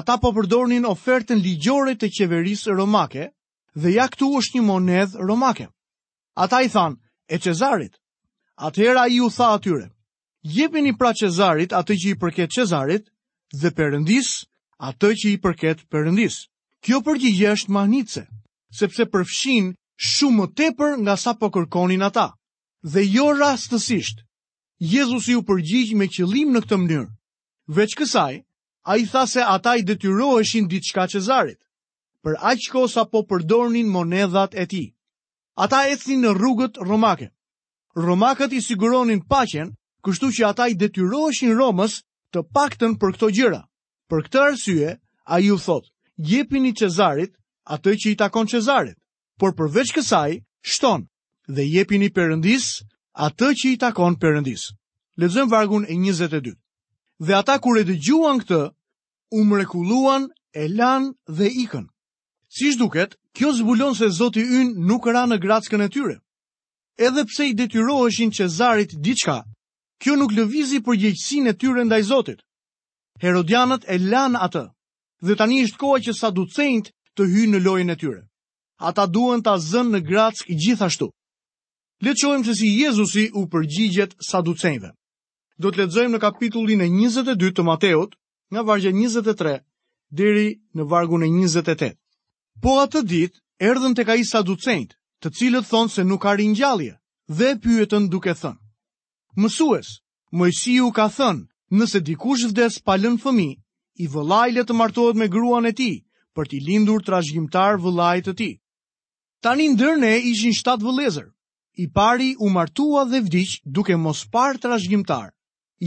Ata 0.01 0.17
po 0.23 0.33
përdornin 0.35 0.89
ofertën 0.93 1.39
ligjore 1.45 1.95
të 2.01 2.09
qeverisë 2.17 2.75
romake 2.81 3.29
dhe 3.83 3.93
ja 3.95 4.07
këtu 4.11 4.27
është 4.41 4.59
një 4.59 4.65
monedh 4.71 5.15
romake. 5.31 5.69
Ata 6.45 6.59
i 6.67 6.69
thanë: 6.75 6.99
E 7.29 7.37
Cezarit. 7.47 7.95
Atëherë 8.67 9.03
ai 9.07 9.21
u 9.21 9.29
tha 9.37 9.53
atyre: 9.59 9.87
Jepeni 10.57 10.93
pra 10.99 11.13
Cezarit 11.23 11.77
atë 11.81 11.95
që 12.01 12.09
i 12.15 12.19
përket 12.25 12.55
Cezarit 12.59 13.05
dhe 13.61 13.71
Perëndis 13.79 14.33
atë 14.91 15.15
që 15.21 15.29
i 15.31 15.39
përket 15.47 15.87
Perëndis. 15.93 16.43
Kjo 16.85 16.99
përgjigje 17.07 17.51
është 17.55 17.71
mahnitse, 17.79 18.25
sepse 18.81 19.05
përfshin 19.15 19.67
shumë 20.11 20.37
më 20.37 20.47
tepër 20.59 20.91
nga 21.07 21.15
sa 21.23 21.33
po 21.39 21.49
kërkonin 21.55 22.03
ata. 22.03 22.35
Dhe 22.83 23.03
jo 23.07 23.31
rastësisht, 23.39 24.25
Jezusi 24.83 25.37
u 25.39 25.43
përgjigj 25.47 25.95
me 25.97 26.09
qëllim 26.11 26.51
në 26.53 26.61
këtë 26.65 26.77
mënyrë. 26.83 27.07
Veç 27.77 27.93
kësaj, 28.01 28.41
a 28.91 28.97
i 28.99 29.05
tha 29.07 29.23
se 29.31 29.43
ata 29.47 29.77
i 29.79 29.85
detyroheshin 29.87 30.67
ditë 30.67 30.89
shka 30.91 31.05
që 31.13 31.21
zarit, 31.23 31.61
për 32.27 32.35
aqko 32.51 32.89
sa 32.91 33.05
po 33.07 33.23
përdornin 33.31 33.87
monedhat 33.95 34.59
e 34.59 34.65
ti. 34.67 34.85
Ata 35.55 35.85
ethin 35.93 36.25
në 36.27 36.33
rrugët 36.35 36.83
romake. 36.83 37.29
Romakët 37.95 38.53
i 38.53 38.61
siguronin 38.63 39.23
pachen, 39.23 39.71
kështu 40.03 40.33
që 40.35 40.49
ata 40.51 40.67
i 40.69 40.75
detyroheshin 40.75 41.55
Romës 41.55 42.01
të 42.35 42.43
pakten 42.51 42.99
për 42.99 43.15
këto 43.15 43.29
gjëra. 43.37 43.63
Për 44.11 44.25
këtë 44.27 44.41
arsye, 44.49 44.91
a 45.31 45.39
ju 45.39 45.59
thot, 45.63 45.87
jepini 46.17 46.75
Cezarit 46.75 47.37
atë 47.71 47.95
që 48.01 48.11
i 48.11 48.17
takon 48.19 48.51
Cezarit 48.51 48.99
por 49.43 49.57
përveç 49.59 49.91
kësaj, 49.93 50.39
shton 50.73 51.03
dhe 51.51 51.65
i 51.67 51.83
përëndis 52.15 52.67
atë 53.27 53.49
që 53.59 53.67
i 53.75 53.77
takon 53.83 54.15
përëndis. 54.15 54.71
Lezëm 55.19 55.51
vargun 55.51 55.83
e 55.91 55.95
22. 55.95 56.55
Dhe 57.27 57.35
ata 57.35 57.59
kur 57.59 57.75
e 57.81 57.85
dëgjuan 57.85 58.39
këtë, 58.43 58.63
u 59.35 59.39
mrekulluan, 59.51 60.31
e 60.55 60.65
lanë 60.79 61.11
dhe 61.39 61.49
ikën. 61.65 61.87
Si 62.55 62.71
shduket, 62.73 63.19
kjo 63.35 63.51
zbulon 63.59 63.95
se 63.99 64.11
Zoti 64.15 64.45
yn 64.47 64.77
nuk 64.87 65.11
ra 65.11 65.27
në 65.27 65.41
gratskën 65.43 65.83
e 65.83 65.89
tyre. 65.91 66.17
Edhe 67.03 67.25
pse 67.27 67.43
i 67.51 67.57
detyroheshin 67.59 68.31
që 68.31 68.45
zarit 68.47 68.95
diçka, 69.03 69.43
kjo 69.99 70.15
nuk 70.17 70.33
lëvizi 70.39 70.79
për 70.87 70.95
gjeqësin 71.03 71.51
e 71.51 71.55
tyre 71.59 71.83
ndaj 71.89 72.03
Zotit. 72.07 72.41
Herodianët 73.23 73.89
e 73.91 73.99
lanë 73.99 74.39
atë, 74.47 74.65
dhe 75.27 75.35
tani 75.35 75.65
ishtë 75.65 75.81
koha 75.83 75.99
që 76.05 76.13
sa 76.21 76.31
ducejnët 76.31 76.93
të 77.19 77.23
hynë 77.35 77.59
në 77.59 77.65
lojën 77.67 77.91
e 77.95 77.99
tyre 77.99 78.21
ata 78.89 79.07
duen 79.11 79.43
të 79.43 79.53
azën 79.57 79.91
në 79.95 80.01
Gratsk 80.07 80.51
i 80.51 80.57
gjithashtu. 80.65 81.09
Leqojmë 82.03 82.45
se 82.49 82.55
si 82.59 82.71
Jezusi 82.83 83.29
u 83.39 83.45
përgjigjet 83.53 84.17
sa 84.29 84.41
ducenjve. 84.43 84.91
Do 85.63 85.71
të 85.71 85.79
ledzojmë 85.85 86.17
në 86.17 86.21
kapitullin 86.25 86.83
e 86.83 86.89
22 86.91 87.53
të 87.57 87.63
Mateot, 87.63 88.17
nga 88.53 88.63
vargje 88.67 88.91
23, 88.97 89.53
diri 90.11 90.49
në 90.77 90.87
vargun 90.91 91.23
e 91.23 91.29
28. 91.31 91.93
Po 92.63 92.79
atë 92.83 93.03
dit, 93.09 93.37
erdhen 93.63 93.95
të 93.95 94.05
ka 94.07 94.17
i 94.19 94.27
sa 94.27 94.43
ducenjt, 94.43 94.97
të 95.23 95.29
cilët 95.31 95.69
thonë 95.71 95.93
se 95.95 96.05
nuk 96.05 96.27
arin 96.27 96.53
gjallje, 96.59 96.97
dhe 97.31 97.55
pyetën 97.63 98.09
duke 98.11 98.35
thënë. 98.35 98.59
Mësues, 99.39 100.01
mëjësiu 100.37 100.91
ka 100.93 101.07
thënë, 101.19 101.47
nëse 101.79 102.01
dikush 102.05 102.49
vdes 102.51 102.81
palën 102.85 103.15
fëmi, 103.23 103.51
i 104.03 104.09
vëlajle 104.09 104.65
të 104.67 104.75
martohet 104.77 105.17
me 105.17 105.29
gruan 105.31 105.69
e 105.71 105.73
ti, 105.73 105.93
për 106.35 106.51
t'i 106.51 106.59
lindur 106.67 107.01
të 107.05 107.15
rajgjimtar 107.15 107.79
të 108.27 108.35
ti. 108.43 108.53
Tani 109.43 109.65
ndër 109.75 109.97
ne 109.99 110.11
ishin 110.31 110.53
7 110.57 110.79
vëllezër. 110.87 111.27
I 111.83 111.89
pari 111.99 112.31
u 112.39 112.47
martua 112.57 113.03
dhe 113.11 113.19
vdiq 113.27 113.51
duke 113.77 113.97
mos 114.05 114.21
parë 114.35 114.61
trashëgimtar. 114.63 115.29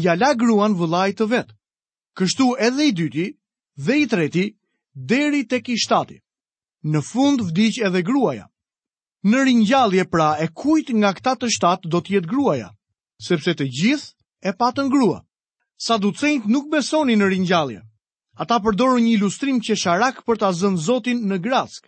Ja 0.05 0.13
la 0.21 0.31
gruan 0.41 0.75
vëlaj 0.79 1.11
të 1.15 1.27
vet. 1.33 1.49
Kështu 2.19 2.47
edhe 2.67 2.83
i 2.89 2.91
dyti 2.99 3.25
dhe 3.85 3.93
i 4.03 4.09
treti 4.13 4.45
deri 5.11 5.41
tek 5.51 5.69
i 5.73 5.77
shtati. 5.83 6.17
Në 6.91 6.99
fund 7.11 7.45
vdiq 7.47 7.79
edhe 7.87 8.01
gruaja. 8.09 8.45
Në 9.29 9.45
ringjallje 9.47 10.03
pra 10.11 10.27
e 10.45 10.49
kujt 10.61 10.91
nga 10.99 11.15
këta 11.17 11.33
të 11.39 11.47
shtat 11.55 11.87
do 11.93 11.97
të 12.03 12.17
jetë 12.17 12.31
gruaja, 12.33 12.67
sepse 13.27 13.55
të 13.55 13.69
gjithë 13.77 14.49
e 14.51 14.51
patën 14.61 14.91
grua. 14.95 15.21
Saducejt 15.87 16.43
nuk 16.55 16.67
besonin 16.75 17.23
në 17.23 17.31
ringjallje. 17.33 17.79
Ata 18.43 18.59
përdorën 18.67 19.03
një 19.07 19.15
ilustrim 19.15 19.63
që 19.65 19.79
sharak 19.83 20.21
për 20.27 20.43
ta 20.43 20.51
zënë 20.61 20.81
Zotin 20.89 21.23
në 21.31 21.39
Grask 21.47 21.85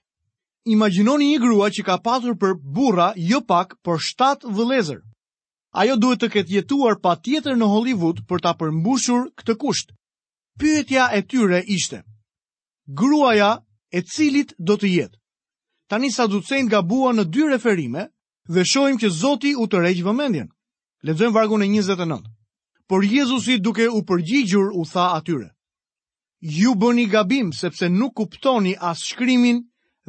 imaginoni 0.68 1.32
një 1.32 1.40
grua 1.44 1.68
që 1.76 1.84
ka 1.88 1.98
patur 2.04 2.36
për 2.40 2.56
burra 2.78 3.12
jo 3.16 3.40
pak 3.48 3.76
për 3.86 4.02
7 4.06 4.48
vëlezër. 4.58 5.00
Ajo 5.82 5.96
duhet 6.02 6.22
të 6.22 6.30
ketë 6.36 6.54
jetuar 6.58 6.98
pa 7.04 7.16
tjetër 7.20 7.58
në 7.60 7.68
Hollywood 7.74 8.22
për 8.30 8.44
ta 8.46 8.54
përmbushur 8.60 9.28
këtë 9.40 9.58
kusht. 9.62 9.94
Pyetja 10.58 11.08
e 11.14 11.22
tyre 11.22 11.60
ishte, 11.78 12.00
gruaja 12.98 13.52
e 13.94 14.02
cilit 14.02 14.56
do 14.58 14.74
të 14.82 14.88
jetë? 14.96 15.18
Tani 15.92 16.10
sa 16.12 16.26
ducejnë 16.28 16.66
nga 16.72 16.80
bua 16.82 17.12
në 17.14 17.28
dy 17.32 17.46
referime 17.52 18.08
dhe 18.52 18.64
shojmë 18.68 19.00
që 19.04 19.12
Zoti 19.18 19.52
u 19.62 19.68
të 19.70 19.84
rejgjë 19.86 20.08
vëmendjen. 20.08 20.50
Ledzojmë 21.06 21.36
vargun 21.36 21.64
e 21.64 21.70
29. 21.70 22.26
Por 22.88 23.06
Jezusi 23.06 23.60
duke 23.60 23.86
u 23.92 24.02
përgjigjur 24.08 24.74
u 24.74 24.86
tha 24.88 25.06
atyre. 25.20 25.50
Ju 26.42 26.74
bëni 26.76 27.06
gabim 27.12 27.54
sepse 27.54 27.90
nuk 27.90 28.16
kuptoni 28.18 28.74
as 28.80 29.04
shkrimin 29.10 29.62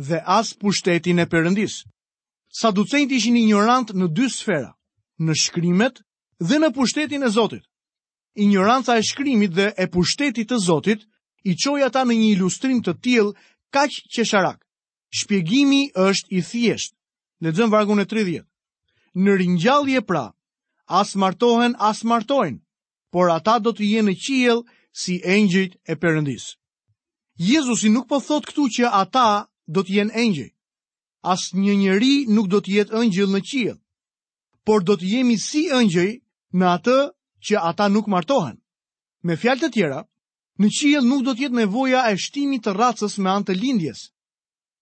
dhe 0.06 0.20
as 0.38 0.52
pushtetin 0.62 1.16
e 1.18 1.26
Perëndis. 1.32 1.74
Saducejt 2.60 3.10
ishin 3.18 3.36
ignorant 3.42 3.90
në 3.92 4.06
dy 4.16 4.28
sfera, 4.32 4.70
në 5.20 5.34
shkrimet 5.42 6.00
dhe 6.48 6.58
në 6.62 6.70
pushtetin 6.76 7.26
e 7.26 7.30
Zotit. 7.34 7.64
Ignoranca 8.38 8.96
e 8.96 9.02
shkrimit 9.02 9.52
dhe 9.58 9.66
e 9.82 9.86
pushtetit 9.90 10.48
të 10.50 10.58
Zotit 10.66 11.00
i 11.50 11.56
qoj 11.58 11.82
ata 11.84 12.04
në 12.06 12.14
një 12.20 12.28
ilustrim 12.36 12.80
të 12.82 12.94
tjil 13.02 13.32
kaq 13.74 13.90
që 14.14 14.22
sharak. 14.30 14.60
Shpjegimi 15.18 15.82
është 15.96 16.30
i 16.38 16.42
thjesht. 16.48 16.94
Në 17.42 17.50
dëmë 17.56 17.72
vargun 17.74 18.00
e 18.02 18.06
30. 18.10 18.46
Në 19.18 19.32
rinjallje 19.40 20.00
pra, 20.06 20.24
as 20.86 21.14
martohen, 21.16 21.74
as 21.78 22.04
martohen, 22.04 22.62
por 23.10 23.30
ata 23.30 23.58
do 23.58 23.72
të 23.74 23.82
jenë 23.90 24.14
qiel 24.24 24.64
si 24.92 25.18
engjit 25.24 25.74
e 25.90 25.94
përëndis. 25.94 26.54
Jezusi 27.38 27.90
nuk 27.94 28.08
po 28.10 28.18
thot 28.20 28.46
këtu 28.50 28.64
që 28.78 28.90
ata 29.02 29.26
do 29.76 29.82
të 29.84 29.94
jenë 29.98 30.16
engjëj. 30.24 30.50
As 31.32 31.40
një 31.52 31.74
njëri 31.82 32.12
nuk 32.32 32.46
do 32.52 32.60
të 32.64 32.70
jetë 32.78 32.96
engjëll 33.02 33.32
në 33.34 33.40
qilë, 33.50 33.74
por 34.66 34.84
do 34.88 34.96
të 34.96 35.06
jemi 35.12 35.36
si 35.44 35.66
engjëj 35.80 36.10
në 36.58 36.66
atë 36.74 36.98
që 37.48 37.62
ata 37.70 37.86
nuk 37.92 38.08
martohen. 38.14 38.56
Me 39.26 39.36
fjalë 39.36 39.60
të 39.62 39.70
tjera, 39.76 40.00
në 40.60 40.70
qiell 40.78 41.04
nuk 41.08 41.22
do 41.26 41.34
të 41.34 41.42
jetë 41.46 41.58
nevoja 41.62 42.02
e 42.12 42.16
shtimit 42.24 42.64
të 42.64 42.74
racës 42.78 43.18
me 43.20 43.30
anë 43.34 43.48
të 43.50 43.56
lindjes. 43.60 44.00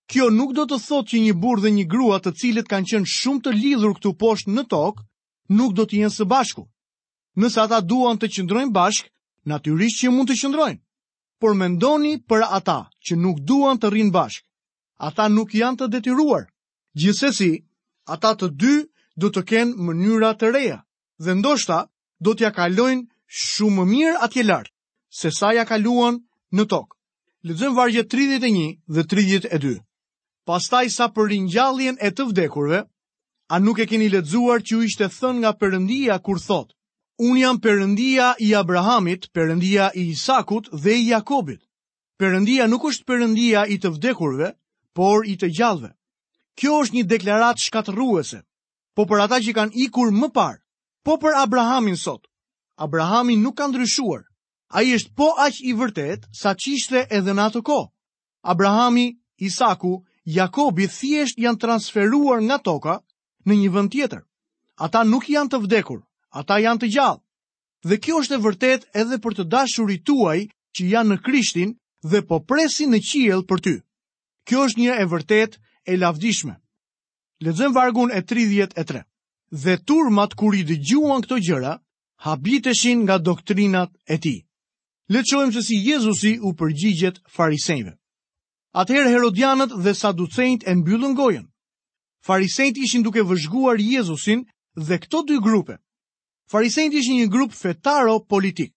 Kjo 0.07 0.29
nuk 0.31 0.53
do 0.55 0.67
të 0.71 0.79
thotë 0.87 1.11
që 1.11 1.21
një 1.25 1.35
burrë 1.43 1.63
dhe 1.65 1.71
një 1.79 1.85
grua, 1.91 2.21
të 2.23 2.33
cilët 2.39 2.71
kanë 2.71 2.91
qenë 2.93 3.11
shumë 3.17 3.43
të 3.43 3.53
lidhur 3.59 3.95
këtu 3.99 4.13
poshtë 4.23 4.55
në 4.55 4.65
tokë, 4.71 5.03
nuk 5.59 5.75
do 5.75 5.83
të 5.85 5.99
jenë 6.03 6.15
së 6.15 6.27
bashku. 6.31 6.63
Nëse 7.41 7.59
ata 7.65 7.81
duan 7.83 8.19
të 8.19 8.31
qëndrojnë 8.37 8.73
bashkë, 8.77 9.11
natyrisht 9.51 9.99
që 10.03 10.13
mund 10.15 10.31
të 10.31 10.37
qëndrojnë. 10.41 10.81
Por 11.43 11.59
mendoni 11.59 12.15
për 12.29 12.47
ata 12.59 12.79
që 13.03 13.19
nuk 13.23 13.43
duan 13.51 13.79
të 13.83 13.91
rrinë 13.91 14.15
bashkë 14.15 14.47
ata 15.05 15.29
nuk 15.29 15.53
janë 15.55 15.77
të 15.83 15.87
detyruar. 15.95 16.45
Gjithsesi, 16.97 17.49
ata 18.15 18.31
të 18.41 18.49
dy 18.61 18.75
do 19.21 19.31
të 19.33 19.43
kenë 19.51 19.77
mënyra 19.89 20.31
të 20.41 20.51
reja 20.55 20.79
dhe 21.25 21.35
ndoshta 21.37 21.81
do 22.21 22.35
t'ja 22.35 22.51
kalojnë 22.57 23.07
shumë 23.27 23.83
më 23.83 23.87
mirë 23.93 24.17
atje 24.27 24.43
lart 24.45 24.71
se 25.21 25.31
sa 25.39 25.53
ja 25.57 25.65
kaluan 25.69 26.21
në 26.53 26.65
tokë. 26.71 26.95
Lexojmë 27.49 27.77
vargje 27.77 28.03
31 28.05 28.77
dhe 28.97 29.03
32. 29.13 29.77
Pastaj 30.47 30.89
sa 30.97 31.07
për 31.15 31.29
ringjalljen 31.33 31.97
e 32.07 32.11
të 32.11 32.27
vdekurve, 32.31 32.81
a 33.53 33.57
nuk 33.63 33.79
e 33.79 33.87
keni 33.87 34.09
lexuar 34.11 34.63
që 34.67 34.77
u 34.77 34.83
ishte 34.83 35.09
thënë 35.17 35.39
nga 35.41 35.53
Perëndia 35.61 36.19
kur 36.25 36.39
thotë: 36.41 36.73
Un 37.19 37.37
jam 37.39 37.59
Perëndia 37.61 38.33
i 38.49 38.53
Abrahamit, 38.55 39.29
Perëndia 39.35 39.91
i 39.95 40.09
Isakut 40.15 40.69
dhe 40.73 40.93
i 40.99 41.07
Jakobit. 41.11 41.61
Perëndia 42.19 42.67
nuk 42.69 42.85
është 42.91 43.07
Perëndia 43.09 43.65
i 43.75 43.79
të 43.79 43.93
vdekurve, 43.97 44.53
por 44.97 45.27
i 45.29 45.35
të 45.37 45.51
gjallëve. 45.59 45.91
Kjo 46.57 46.79
është 46.83 46.97
një 46.97 47.05
deklarat 47.13 47.61
shkatëruese, 47.61 48.41
po 48.97 49.05
për 49.11 49.23
ata 49.27 49.41
që 49.45 49.53
kanë 49.59 49.79
ikur 49.87 50.09
më 50.17 50.31
parë, 50.33 50.63
po 51.05 51.19
për 51.21 51.37
Abrahamin 51.43 51.99
sot. 52.01 52.23
Abrahami 52.87 53.37
nuk 53.41 53.59
ka 53.59 53.67
ndryshuar, 53.69 54.23
a 54.73 54.79
i 54.85 54.95
është 54.97 55.13
po 55.17 55.35
aq 55.45 55.61
i 55.69 55.77
vërtet 55.77 56.25
sa 56.37 56.55
qishte 56.57 57.05
edhe 57.13 57.37
në 57.37 57.45
atë 57.51 57.63
ko. 57.69 57.81
Abrahami, 58.53 59.07
Isaku, 59.49 59.93
Jakobi 60.39 60.89
thjesht 60.91 61.39
janë 61.45 61.61
transferuar 61.63 62.41
nga 62.49 62.57
toka 62.71 62.97
në 63.47 63.61
një 63.61 63.71
vënd 63.77 63.93
tjetër. 63.93 64.23
Ata 64.87 65.05
nuk 65.09 65.29
janë 65.31 65.53
të 65.53 65.61
vdekur, 65.67 66.01
ata 66.41 66.57
janë 66.65 66.83
të 66.83 66.91
gjallë. 66.97 67.23
Dhe 67.89 68.01
kjo 68.03 68.23
është 68.23 68.35
e 68.35 68.43
vërtet 68.47 68.89
edhe 69.03 69.19
për 69.23 69.35
të 69.37 69.45
dashurituaj 69.53 70.39
që 70.75 70.91
janë 70.93 71.11
në 71.15 71.21
krishtin 71.29 71.77
dhe 72.11 72.23
po 72.29 72.41
presin 72.49 72.91
në 72.97 73.03
qiel 73.11 73.45
për 73.51 73.61
ty. 73.63 73.75
Kjo 74.47 74.65
është 74.69 74.81
një 74.81 74.95
e 74.95 75.05
vërtet 75.13 75.57
e 75.93 75.97
lavdishme. 75.99 76.55
Ledzëm 77.47 77.75
vargun 77.77 78.13
e 78.17 78.21
33. 78.33 79.03
Dhe 79.65 79.75
turmat 79.91 80.37
kur 80.39 80.55
i 80.59 80.63
dëgjuan 80.69 81.25
këto 81.27 81.39
gjëra, 81.49 81.73
habiteshin 82.27 83.03
nga 83.05 83.17
doktrinat 83.29 83.91
e 84.07 84.17
ti. 84.25 84.37
Letëshojmë 85.13 85.55
që 85.57 85.63
si 85.67 85.77
Jezusi 85.89 86.33
u 86.49 86.55
përgjigjet 86.59 87.19
farisejve. 87.37 87.93
Atëherë 88.83 89.13
Herodianët 89.15 89.75
dhe 89.85 89.93
Saducejnët 89.99 90.65
e 90.67 90.73
mbyllën 90.81 91.15
gojën. 91.19 91.45
Farisejnët 92.27 92.79
ishin 92.87 93.03
duke 93.07 93.23
vëzhguar 93.31 93.79
Jezusin 93.81 94.43
dhe 94.89 94.97
këto 95.05 95.23
dy 95.29 95.39
grupe. 95.47 95.77
Farisejnët 96.51 96.99
ishin 97.01 97.21
një 97.21 97.29
grup 97.35 97.53
fetaro 97.61 98.19
politik. 98.35 98.73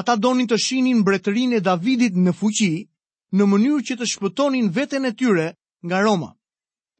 Ata 0.00 0.14
donin 0.22 0.46
të 0.48 0.58
shinin 0.66 1.00
mbretërinë 1.02 1.58
e 1.58 1.64
Davidit 1.66 2.14
në 2.24 2.34
fuqi 2.40 2.70
në 3.36 3.44
mënyrë 3.48 3.80
që 3.86 3.94
të 4.00 4.06
shpëtonin 4.12 4.68
veten 4.76 5.04
e 5.04 5.10
tyre 5.20 5.48
nga 5.84 6.00
Roma. 6.02 6.30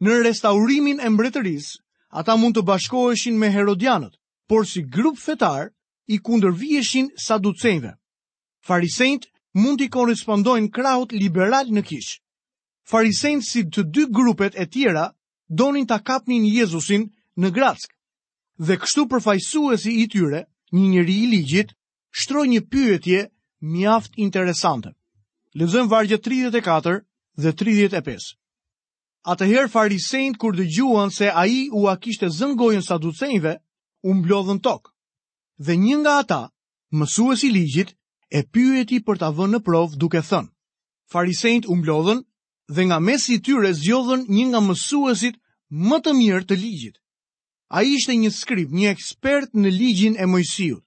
Në 0.05 0.19
restaurimin 0.29 1.01
e 1.01 1.09
mbretërisë, 1.11 1.79
ata 2.21 2.35
mund 2.37 2.57
të 2.59 2.65
bashkoheshin 2.69 3.39
me 3.41 3.49
Herodianët, 3.55 4.15
por 4.49 4.67
si 4.69 4.83
grup 4.85 5.19
fetar 5.19 5.71
i 6.07 6.19
kundërvieshin 6.25 7.09
saducejve. 7.21 7.95
Farisejt 8.69 9.29
mund 9.55 9.81
të 9.81 9.89
korrespondojnë 9.97 10.71
krahut 10.71 11.13
liberal 11.13 11.71
në 11.75 11.83
kish. 11.89 12.21
Farisejt 12.89 13.45
si 13.45 13.65
të 13.65 13.83
dy 13.95 14.05
grupet 14.09 14.57
e 14.57 14.67
tjera 14.69 15.09
donin 15.49 15.87
ta 15.87 15.99
kapnin 16.01 16.45
Jezusin 16.47 17.09
në 17.41 17.49
Gratsk. 17.57 17.93
Dhe 18.59 18.77
kështu 18.81 19.07
përfaqësuesi 19.13 19.93
i 20.03 20.07
tyre, 20.13 20.45
një 20.75 20.87
njëri 20.93 21.17
i 21.23 21.27
ligjit, 21.33 21.73
shtroi 22.21 22.49
një 22.49 22.63
pyetje 22.73 23.27
mjaft 23.73 24.13
interesante. 24.17 24.93
Lezojmë 25.59 25.91
vargjët 25.91 26.23
34 26.23 26.97
dhe 27.43 27.51
35. 27.61 28.27
Atëherë 29.33 29.71
farisejnë 29.73 30.39
kur 30.43 30.55
dë 30.55 30.67
gjuën 30.75 31.11
se 31.15 31.33
a 31.35 31.43
i 31.51 31.65
u 31.79 31.89
a 31.91 31.97
kishte 32.05 32.29
zëngojnë 32.37 32.85
sa 32.89 32.99
ducenjve, 33.03 33.55
u 34.07 34.15
mblodhën 34.15 34.61
tokë. 34.67 34.93
Dhe 35.67 35.75
një 35.85 35.97
nga 36.05 36.13
ata, 36.23 36.41
mësues 37.01 37.43
i 37.43 37.51
ligjit, 37.57 37.91
e 38.39 38.45
pyeti 38.55 39.01
për 39.03 39.19
ta 39.19 39.33
vënë 39.39 39.57
në 39.59 39.63
provë 39.71 39.99
duke 40.05 40.23
thënë. 40.29 40.47
Farisejnë 41.13 41.67
u 41.73 41.79
mblodhën 41.81 42.23
dhe 42.77 42.83
nga 42.87 43.01
mesi 43.09 43.41
tyre 43.43 43.73
zjodhën 43.83 44.29
një 44.37 44.45
nga 44.53 44.61
mësuesit 44.69 45.41
më 45.89 45.99
të 46.05 46.13
mirë 46.21 46.45
të 46.53 46.61
ligjit. 46.63 46.97
A 47.77 47.83
ishte 47.97 48.15
një 48.23 48.31
skrip, 48.39 48.71
një 48.71 48.93
ekspert 48.95 49.59
në 49.59 49.75
ligjin 49.81 50.15
e 50.23 50.27
mojësijut. 50.31 50.85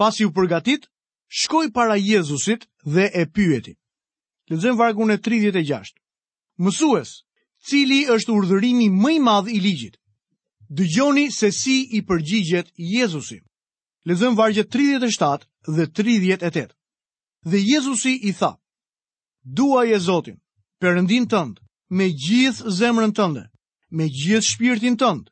Pas 0.00 0.16
ju 0.20 0.32
përgatit, 0.38 0.88
shkoj 1.42 1.66
para 1.76 2.00
Jezusit 2.00 2.64
dhe 2.86 3.04
e 3.12 3.26
pyeti. 3.36 3.76
Lëzëm 4.52 4.76
vargun 4.80 5.12
e 5.14 5.18
36. 5.20 5.92
Mësues, 6.64 7.10
cili 7.68 7.98
është 8.14 8.32
urdhërimi 8.38 8.86
më 9.02 9.10
i 9.16 9.18
madh 9.28 9.50
i 9.52 9.60
ligjit? 9.60 9.96
Dëgjoni 10.78 11.26
se 11.38 11.50
si 11.58 11.76
i 11.96 12.00
përgjigjet 12.08 12.72
Jezusi. 12.94 13.38
Lexojm 14.08 14.34
vargje 14.40 14.64
37 14.64 15.44
dhe 15.76 15.84
38. 15.96 16.72
Dhe 17.50 17.58
Jezusi 17.70 18.14
i 18.28 18.32
tha: 18.38 18.52
Duaje 19.56 19.98
Zotin, 20.06 20.38
përëndin 20.80 21.26
tënd, 21.32 21.54
me 21.96 22.06
gjithë 22.24 22.72
zemrën 22.80 23.12
tënde, 23.18 23.44
me 23.96 24.06
gjithë 24.18 24.44
shpirtin 24.50 24.96
tënd 25.02 25.24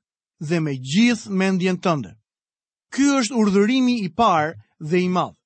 dhe 0.49 0.59
me 0.65 0.73
gjithë 0.91 1.31
mendjen 1.41 1.79
tënde. 1.85 2.13
Ky 2.93 3.05
është 3.21 3.37
urdhërimi 3.41 3.97
i 4.05 4.09
parë 4.21 4.53
dhe 4.91 4.99
i 5.01 5.09
madh 5.17 5.37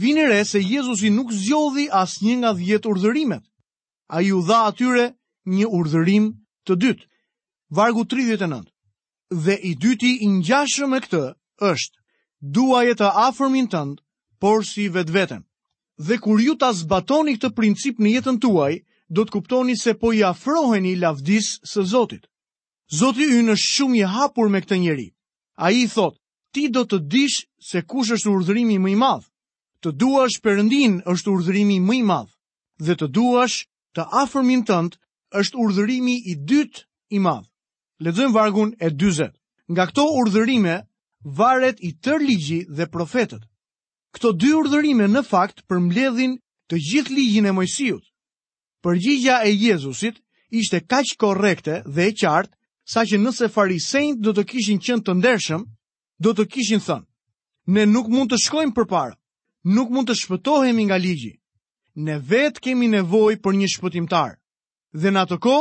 vini 0.00 0.22
re 0.28 0.44
se 0.44 0.60
Jezusi 0.60 1.08
nuk 1.16 1.30
zgjodhi 1.40 1.86
asnjë 2.02 2.34
nga 2.40 2.50
10 2.58 2.88
urdhërimet. 2.92 3.44
Ai 4.16 4.26
u 4.36 4.40
dha 4.48 4.58
atyre 4.70 5.04
një 5.56 5.66
urdhërim 5.78 6.26
të 6.68 6.74
dytë. 6.82 7.04
Vargu 7.78 8.04
39. 8.12 8.66
Dhe 9.44 9.54
i 9.70 9.72
dyti 9.84 10.10
i 10.26 10.28
ngjashëm 10.38 10.90
me 10.92 11.00
këtë 11.04 11.22
është: 11.72 11.96
Duaje 12.56 12.94
të 13.00 13.08
afërmin 13.28 13.68
tënd, 13.72 13.94
por 14.42 14.66
si 14.68 14.84
vetveten. 14.96 15.42
Dhe 16.06 16.18
kur 16.24 16.38
ju 16.44 16.54
ta 16.60 16.70
zbatoni 16.78 17.36
këtë 17.38 17.50
princip 17.58 17.96
në 18.00 18.12
jetën 18.16 18.36
tuaj, 18.44 18.74
do 19.14 19.24
të 19.24 19.32
kuptoni 19.36 19.76
se 19.80 19.94
po 20.00 20.12
i 20.12 20.20
afroheni 20.32 20.92
lavdis 21.02 21.48
së 21.72 21.86
Zotit. 21.92 22.24
Zoti 23.00 23.24
ynë 23.38 23.54
është 23.56 23.70
shumë 23.76 23.96
i 24.02 24.04
hapur 24.14 24.50
me 24.52 24.60
këtë 24.62 24.76
njeri. 24.84 25.08
A 25.64 25.70
i 25.72 25.86
thot, 25.88 26.20
ti 26.52 26.68
do 26.68 26.84
të 26.86 26.98
dish 27.12 27.40
se 27.70 27.80
kush 27.90 28.12
është 28.16 28.30
urdhërimi 28.34 28.78
më 28.84 28.92
i 28.92 28.96
madhë 29.04 29.28
të 29.86 29.92
duash 30.02 30.40
përëndin 30.42 30.96
është 31.06 31.30
urdhërimi 31.30 31.76
mëj 31.86 32.02
madh, 32.10 32.32
dhe 32.82 32.94
të 32.98 33.06
duash 33.14 33.56
të 33.94 34.02
afërmin 34.20 34.64
tënd 34.66 34.96
është 35.38 35.58
urdhërimi 35.62 36.16
i 36.26 36.32
dyt 36.50 36.80
i 37.14 37.20
madh. 37.22 37.46
Ledzojmë 38.02 38.34
vargun 38.34 38.72
e 38.82 38.90
dyze. 38.90 39.28
Nga 39.70 39.84
këto 39.88 40.02
urdhërime, 40.18 40.74
varet 41.38 41.78
i 41.86 41.92
tër 42.02 42.18
ligji 42.22 42.60
dhe 42.76 42.88
profetet. 42.90 43.46
Këto 44.14 44.32
dy 44.34 44.50
urdhërime 44.58 45.06
në 45.10 45.22
fakt 45.30 45.62
përmbledhin 45.70 46.34
të 46.70 46.78
gjithë 46.88 47.14
ligjin 47.18 47.46
e 47.46 47.52
Mojsiut. 47.54 48.04
Përgjigja 48.82 49.38
e 49.46 49.52
Jezusit 49.54 50.18
ishte 50.50 50.80
kaq 50.82 51.14
korrekte 51.18 51.82
dhe 51.86 52.08
e 52.10 52.14
qartë 52.20 52.54
sa 52.90 53.06
që 53.06 53.22
nëse 53.22 53.48
farisejnë 53.54 54.18
do 54.22 54.34
të 54.34 54.46
kishin 54.50 54.82
qënë 54.82 55.06
të 55.06 55.14
ndershëm, 55.18 55.62
do 56.22 56.34
të 56.34 56.44
kishin 56.54 56.82
thënë, 56.82 57.06
ne 57.74 57.86
nuk 57.86 58.10
mund 58.10 58.30
të 58.32 58.42
shkojmë 58.44 58.74
për 58.74 58.86
nuk 59.66 59.90
mund 59.90 60.08
të 60.10 60.14
shpëtohemi 60.14 60.84
nga 60.86 60.96
ligji. 61.00 61.32
Ne 62.06 62.20
vetë 62.28 62.62
kemi 62.62 62.86
nevoj 62.92 63.34
për 63.42 63.56
një 63.58 63.68
shpëtimtar. 63.74 64.36
Dhe 64.94 65.10
në 65.10 65.18
atë 65.26 65.38
ko, 65.42 65.56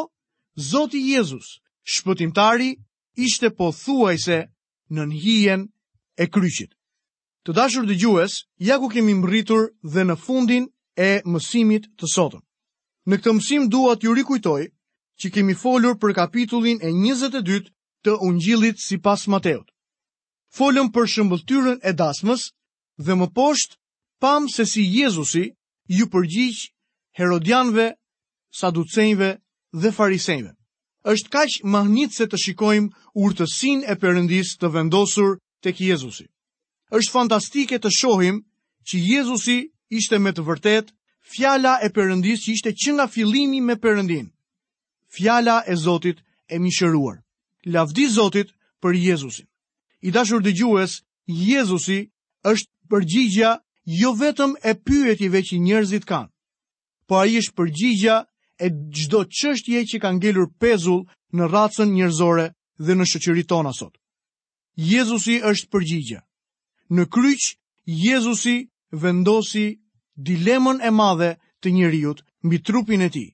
Zoti 0.70 1.02
Jezus, 1.12 1.48
shpëtimtari, 1.96 2.70
ishte 3.20 3.50
po 3.58 3.72
thuaj 3.76 4.16
se 4.26 4.38
në 4.94 5.04
njën 5.12 5.62
e 6.22 6.26
kryqit. 6.34 6.72
Të 7.46 7.52
dashur 7.58 7.86
dhe 7.88 7.98
gjues, 8.00 8.34
ja 8.68 8.78
ku 8.80 8.88
kemi 8.94 9.14
mbritur 9.18 9.64
dhe 9.94 10.04
në 10.08 10.16
fundin 10.26 10.66
e 10.96 11.10
mësimit 11.26 11.90
të 12.00 12.06
sotëm. 12.14 12.44
Në 13.10 13.16
këtë 13.20 13.34
mësim 13.38 13.64
duat 13.74 14.04
ju 14.06 14.14
rikujtoj 14.18 14.64
që 15.20 15.28
kemi 15.34 15.54
folur 15.56 15.98
për 16.02 16.16
kapitullin 16.18 16.78
e 16.82 16.90
22 16.94 17.68
të 18.06 18.16
ungjilit 18.28 18.78
si 18.82 18.98
pas 19.02 19.26
Mateut. 19.32 19.68
Folëm 20.58 20.92
për 20.96 21.06
shëmbëllëtyrën 21.14 21.80
e 21.84 21.92
dasmës 21.94 22.48
dhe 23.06 23.14
më 23.20 23.28
poshtë 23.38 23.76
pam 24.26 24.50
se 24.50 24.66
si 24.66 24.82
Jezusi 25.02 25.52
ju 25.98 26.06
përgjigj 26.10 26.60
Herodianve, 27.20 27.92
Saducejnve 28.52 29.36
dhe 29.82 29.90
Farisejnve. 29.94 30.50
Është 31.12 31.30
kaq 31.30 31.52
mahnit 31.76 32.16
se 32.18 32.26
të 32.28 32.38
shikojmë 32.44 33.12
urtësinë 33.22 33.86
e 33.92 33.96
përëndis 34.02 34.56
të 34.58 34.68
vendosur 34.76 35.36
tek 35.62 35.78
Jezusi. 35.86 36.26
Është 36.90 37.14
fantastike 37.16 37.78
të 37.78 37.92
shohim 38.00 38.40
që 38.88 38.96
Jezusi 39.12 39.58
ishte 40.00 40.18
me 40.20 40.34
të 40.34 40.46
vërtetë 40.48 40.96
fjala 41.36 41.74
e 41.86 41.90
përëndis 41.98 42.42
që 42.46 42.50
ishte 42.58 42.74
që 42.82 42.94
nga 42.96 43.06
fillimi 43.18 43.60
me 43.62 43.76
Perëndin. 43.84 44.32
Fjala 45.16 45.60
e 45.70 45.76
Zotit 45.78 46.18
e 46.50 46.58
mishëruar. 46.64 47.20
Lavdi 47.76 48.08
Zotit 48.18 48.50
për 48.82 48.98
Jezusin. 49.08 49.46
I 50.02 50.10
dashur 50.18 50.42
dëgjues, 50.42 51.04
Jezusi 51.30 52.00
është 52.50 52.72
përgjigjja 52.90 53.52
jo 53.86 54.14
vetëm 54.14 54.54
e 54.64 54.72
i 54.72 55.44
që 55.48 55.58
njerëzit 55.60 56.06
kanë, 56.06 56.30
po 57.08 57.16
a 57.16 57.26
ish 57.26 57.54
përgjigja 57.54 58.26
e 58.60 58.68
gjdo 58.70 59.20
qështje 59.30 59.80
që 59.86 59.98
kanë 60.02 60.22
gjelur 60.22 60.50
pezull 60.60 61.06
në 61.38 61.44
ratësën 61.54 61.90
njerëzore 61.94 62.48
dhe 62.80 62.94
në 62.96 63.04
shëqëri 63.06 63.44
tona 63.46 63.74
sot. 63.74 63.98
Jezusi 64.76 65.38
është 65.42 65.70
përgjigja. 65.70 66.20
Në 66.90 67.04
kryq, 67.14 67.44
Jezusi 67.86 68.70
vendosi 68.92 69.78
dilemën 70.18 70.82
e 70.82 70.90
madhe 70.92 71.32
të 71.62 71.70
njeriut 71.72 72.26
mbi 72.44 72.58
trupin 72.66 73.02
e 73.02 73.10
ti. 73.10 73.26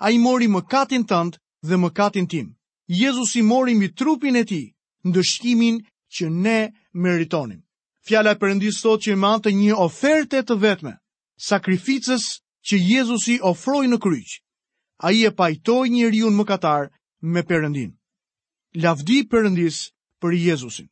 A 0.00 0.10
i 0.10 0.18
mori 0.18 0.48
më 0.48 0.60
katin 0.68 1.04
tënd 1.04 1.36
dhe 1.68 1.76
më 1.76 1.88
katin 1.92 2.26
tim. 2.28 2.56
Jezusi 2.86 3.42
mori 3.42 3.74
mbi 3.74 3.88
trupin 3.92 4.36
e 4.36 4.44
ti 4.44 4.62
në 5.04 5.10
dëshkimin 5.16 5.76
që 6.14 6.26
ne 6.32 6.58
meritonim 6.94 7.60
fjala 8.08 8.30
e 8.32 8.38
Perëndis 8.40 8.78
sot 8.80 9.02
që 9.04 9.14
mban 9.20 9.42
të 9.44 9.50
një 9.52 9.74
ofertë 9.84 10.40
të 10.48 10.54
vetme, 10.62 10.94
sakrificës 11.44 12.24
që 12.68 12.80
Jezusi 12.80 13.34
ofroi 13.50 13.88
në 13.92 13.98
kryq. 14.00 14.30
Ai 15.06 15.26
e 15.28 15.30
pajtoi 15.36 15.90
njeriu 15.92 16.30
mëkatar 16.32 16.88
me 17.34 17.42
Perëndin. 17.46 17.92
Lavdi 18.80 19.20
Perëndis 19.30 19.82
për 20.22 20.32
Jezusin. 20.34 20.88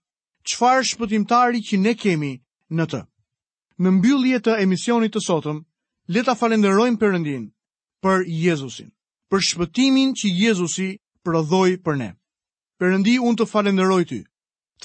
Çfarë 0.47 0.85
shpëtimtari 0.93 1.65
që 1.67 1.79
ne 1.83 1.95
kemi 1.99 2.33
në 2.77 2.85
të. 2.93 3.01
Në 3.83 3.91
mbyllje 3.97 4.39
të 4.45 4.59
emisionit 4.63 5.13
të 5.17 5.23
sotëm, 5.27 5.65
le 6.15 6.21
ta 6.25 6.37
falenderojmë 6.39 7.01
Perëndin 7.01 7.49
për 8.05 8.29
Jezusin, 8.29 8.93
për 9.33 9.41
shpëtimin 9.49 10.13
që 10.21 10.27
Jezusi 10.45 10.91
prodhoi 11.27 11.79
për 11.85 11.97
ne. 11.99 12.11
Perëndi, 12.79 13.17
unë 13.25 13.39
të 13.41 13.49
falenderoj 13.51 14.03
ty. 14.13 14.21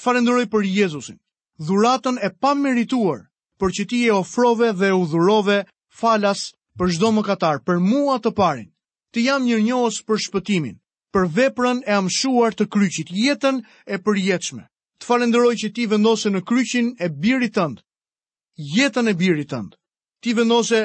falenderoj 0.06 0.46
për 0.52 0.62
Jezusin 0.72 1.18
dhuratën 1.66 2.18
e 2.26 2.30
pamerituar, 2.44 3.22
për 3.60 3.70
që 3.76 3.84
ti 3.90 3.98
e 4.08 4.12
ofrove 4.18 4.72
dhe 4.78 4.90
u 4.98 5.04
dhurove 5.06 5.58
falas 6.00 6.48
për 6.78 6.92
shdo 6.96 7.10
më 7.14 7.22
katar, 7.28 7.60
për 7.66 7.76
mua 7.90 8.16
të 8.22 8.32
parin, 8.38 8.68
të 9.12 9.18
jam 9.28 9.44
njër 9.46 9.62
njohës 9.68 9.98
për 10.08 10.22
shpëtimin, 10.26 10.76
për 11.12 11.24
veprën 11.36 11.82
e 11.86 11.92
amshuar 12.00 12.56
të 12.56 12.66
kryqit, 12.72 13.10
jetën 13.12 13.60
e 13.86 13.96
përjetshme. 14.06 14.62
Të 14.98 15.04
falenderoj 15.08 15.54
që 15.60 15.68
ti 15.76 15.86
vendose 15.90 16.30
në 16.32 16.40
kryqin 16.48 16.92
e 17.04 17.08
birit 17.22 17.56
tëndë, 17.58 17.82
jetën 18.76 19.08
e 19.10 19.14
birit 19.22 19.50
tëndë, 19.52 19.76
ti 20.22 20.34
vendose 20.38 20.82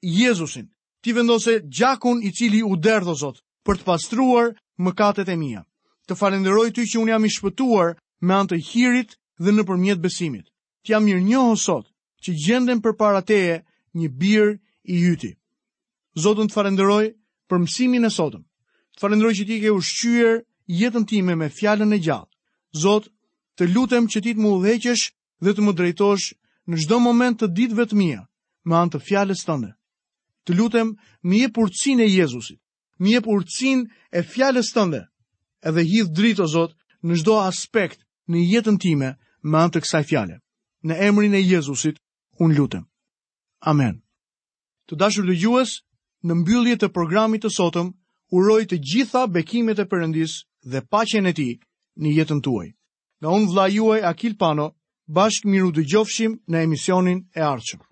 Jezusin, 0.00 0.68
ti 1.04 1.12
vendose 1.12 1.58
gjakun 1.68 2.22
i 2.24 2.30
cili 2.32 2.62
u 2.64 2.76
derdo 2.76 3.12
zot, 3.20 3.42
për 3.66 3.76
të 3.80 3.86
pastruar 3.90 4.54
mëkatet 4.80 5.28
e 5.28 5.36
mija. 5.36 5.62
Të 6.08 6.16
falenderoj 6.16 6.70
ty 6.74 6.86
që 6.88 7.02
unë 7.02 7.12
jam 7.12 7.26
i 7.26 7.30
shpëtuar 7.34 7.90
me 8.24 8.34
antë 8.38 8.56
hirit 8.70 9.18
dhe 9.40 9.52
në 9.56 9.62
përmjet 9.68 10.00
besimit. 10.04 10.46
T'ja 10.84 11.00
mirë 11.00 11.24
njohë 11.24 11.56
sot 11.60 11.86
që 12.24 12.30
gjendem 12.44 12.80
për 12.84 12.96
teje 13.26 13.56
një 13.98 14.08
birë 14.20 14.52
i 14.84 14.94
jyti. 15.04 15.32
Zotën 16.20 16.48
të 16.50 16.54
farenderoj 16.54 17.04
për 17.48 17.58
mësimin 17.58 18.04
e 18.04 18.10
sotëm. 18.12 18.42
Të 18.96 19.00
farenderoj 19.00 19.34
që 19.38 19.44
ti 19.48 19.56
ke 19.62 19.70
ushqyër 19.72 20.36
jetën 20.68 21.04
time 21.08 21.34
me 21.36 21.48
fjallën 21.48 21.92
e 21.92 21.98
gjallë. 21.98 22.28
Zotë, 22.82 23.10
të 23.56 23.68
lutem 23.74 24.08
që 24.10 24.20
ti 24.22 24.34
të 24.34 24.40
më 24.40 24.54
dheqesh 24.64 25.04
dhe 25.42 25.52
të 25.54 25.60
më 25.64 25.72
drejtosh 25.78 26.26
në 26.68 26.76
gjdo 26.84 26.98
moment 27.00 27.40
të 27.40 27.48
ditëve 27.56 27.86
të 27.90 27.96
mija 27.96 28.22
me 28.64 28.76
antë 28.76 29.00
fjallës 29.08 29.44
tënde. 29.46 29.72
Të 30.44 30.56
lutem 30.58 30.94
më 31.28 31.42
e 31.46 31.48
purcin 31.54 32.00
e 32.00 32.06
Jezusit, 32.08 32.60
më 33.00 33.16
e 33.18 33.20
purcin 33.24 33.86
e 34.12 34.20
fjallës 34.22 34.70
tënde 34.74 35.00
edhe 35.64 35.82
hidh 35.84 36.40
o 36.40 36.46
Zotë, 36.46 36.74
në 37.04 37.14
gjdo 37.20 37.36
aspekt 37.40 38.00
në 38.30 38.38
jetën 38.52 38.78
time 38.80 39.14
me 39.48 39.58
anë 39.58 39.72
të 39.74 39.80
kësaj 39.84 40.02
fjale. 40.08 40.34
Në 40.88 40.96
emrin 41.08 41.34
e 41.36 41.40
Jezusit, 41.42 41.98
unë 42.40 42.56
lutëm. 42.58 42.84
Amen. 43.70 44.00
Të 44.88 44.96
dashur 45.02 45.26
dhe 45.28 45.36
gjues, 45.42 45.74
në 46.24 46.36
mbyllje 46.40 46.76
të 46.82 46.90
programit 46.96 47.42
të 47.44 47.52
sotëm, 47.56 47.92
uroj 48.36 48.62
të 48.70 48.78
gjitha 48.90 49.24
bekimet 49.28 49.78
e 49.82 49.86
përëndis 49.92 50.38
dhe 50.70 50.82
pacjen 50.90 51.26
e 51.26 51.32
ti 51.34 51.50
në 52.00 52.16
jetën 52.20 52.40
tuaj. 52.44 52.68
Nga 53.20 53.28
unë 53.36 53.50
vla 53.52 53.66
juaj 53.68 54.00
Akil 54.12 54.36
Pano, 54.40 54.70
bashkë 55.06 55.50
miru 55.50 55.72
dë 55.74 55.84
gjofshim 55.90 56.36
në 56.48 56.64
emisionin 56.66 57.24
e 57.36 57.40
arqëm. 57.52 57.89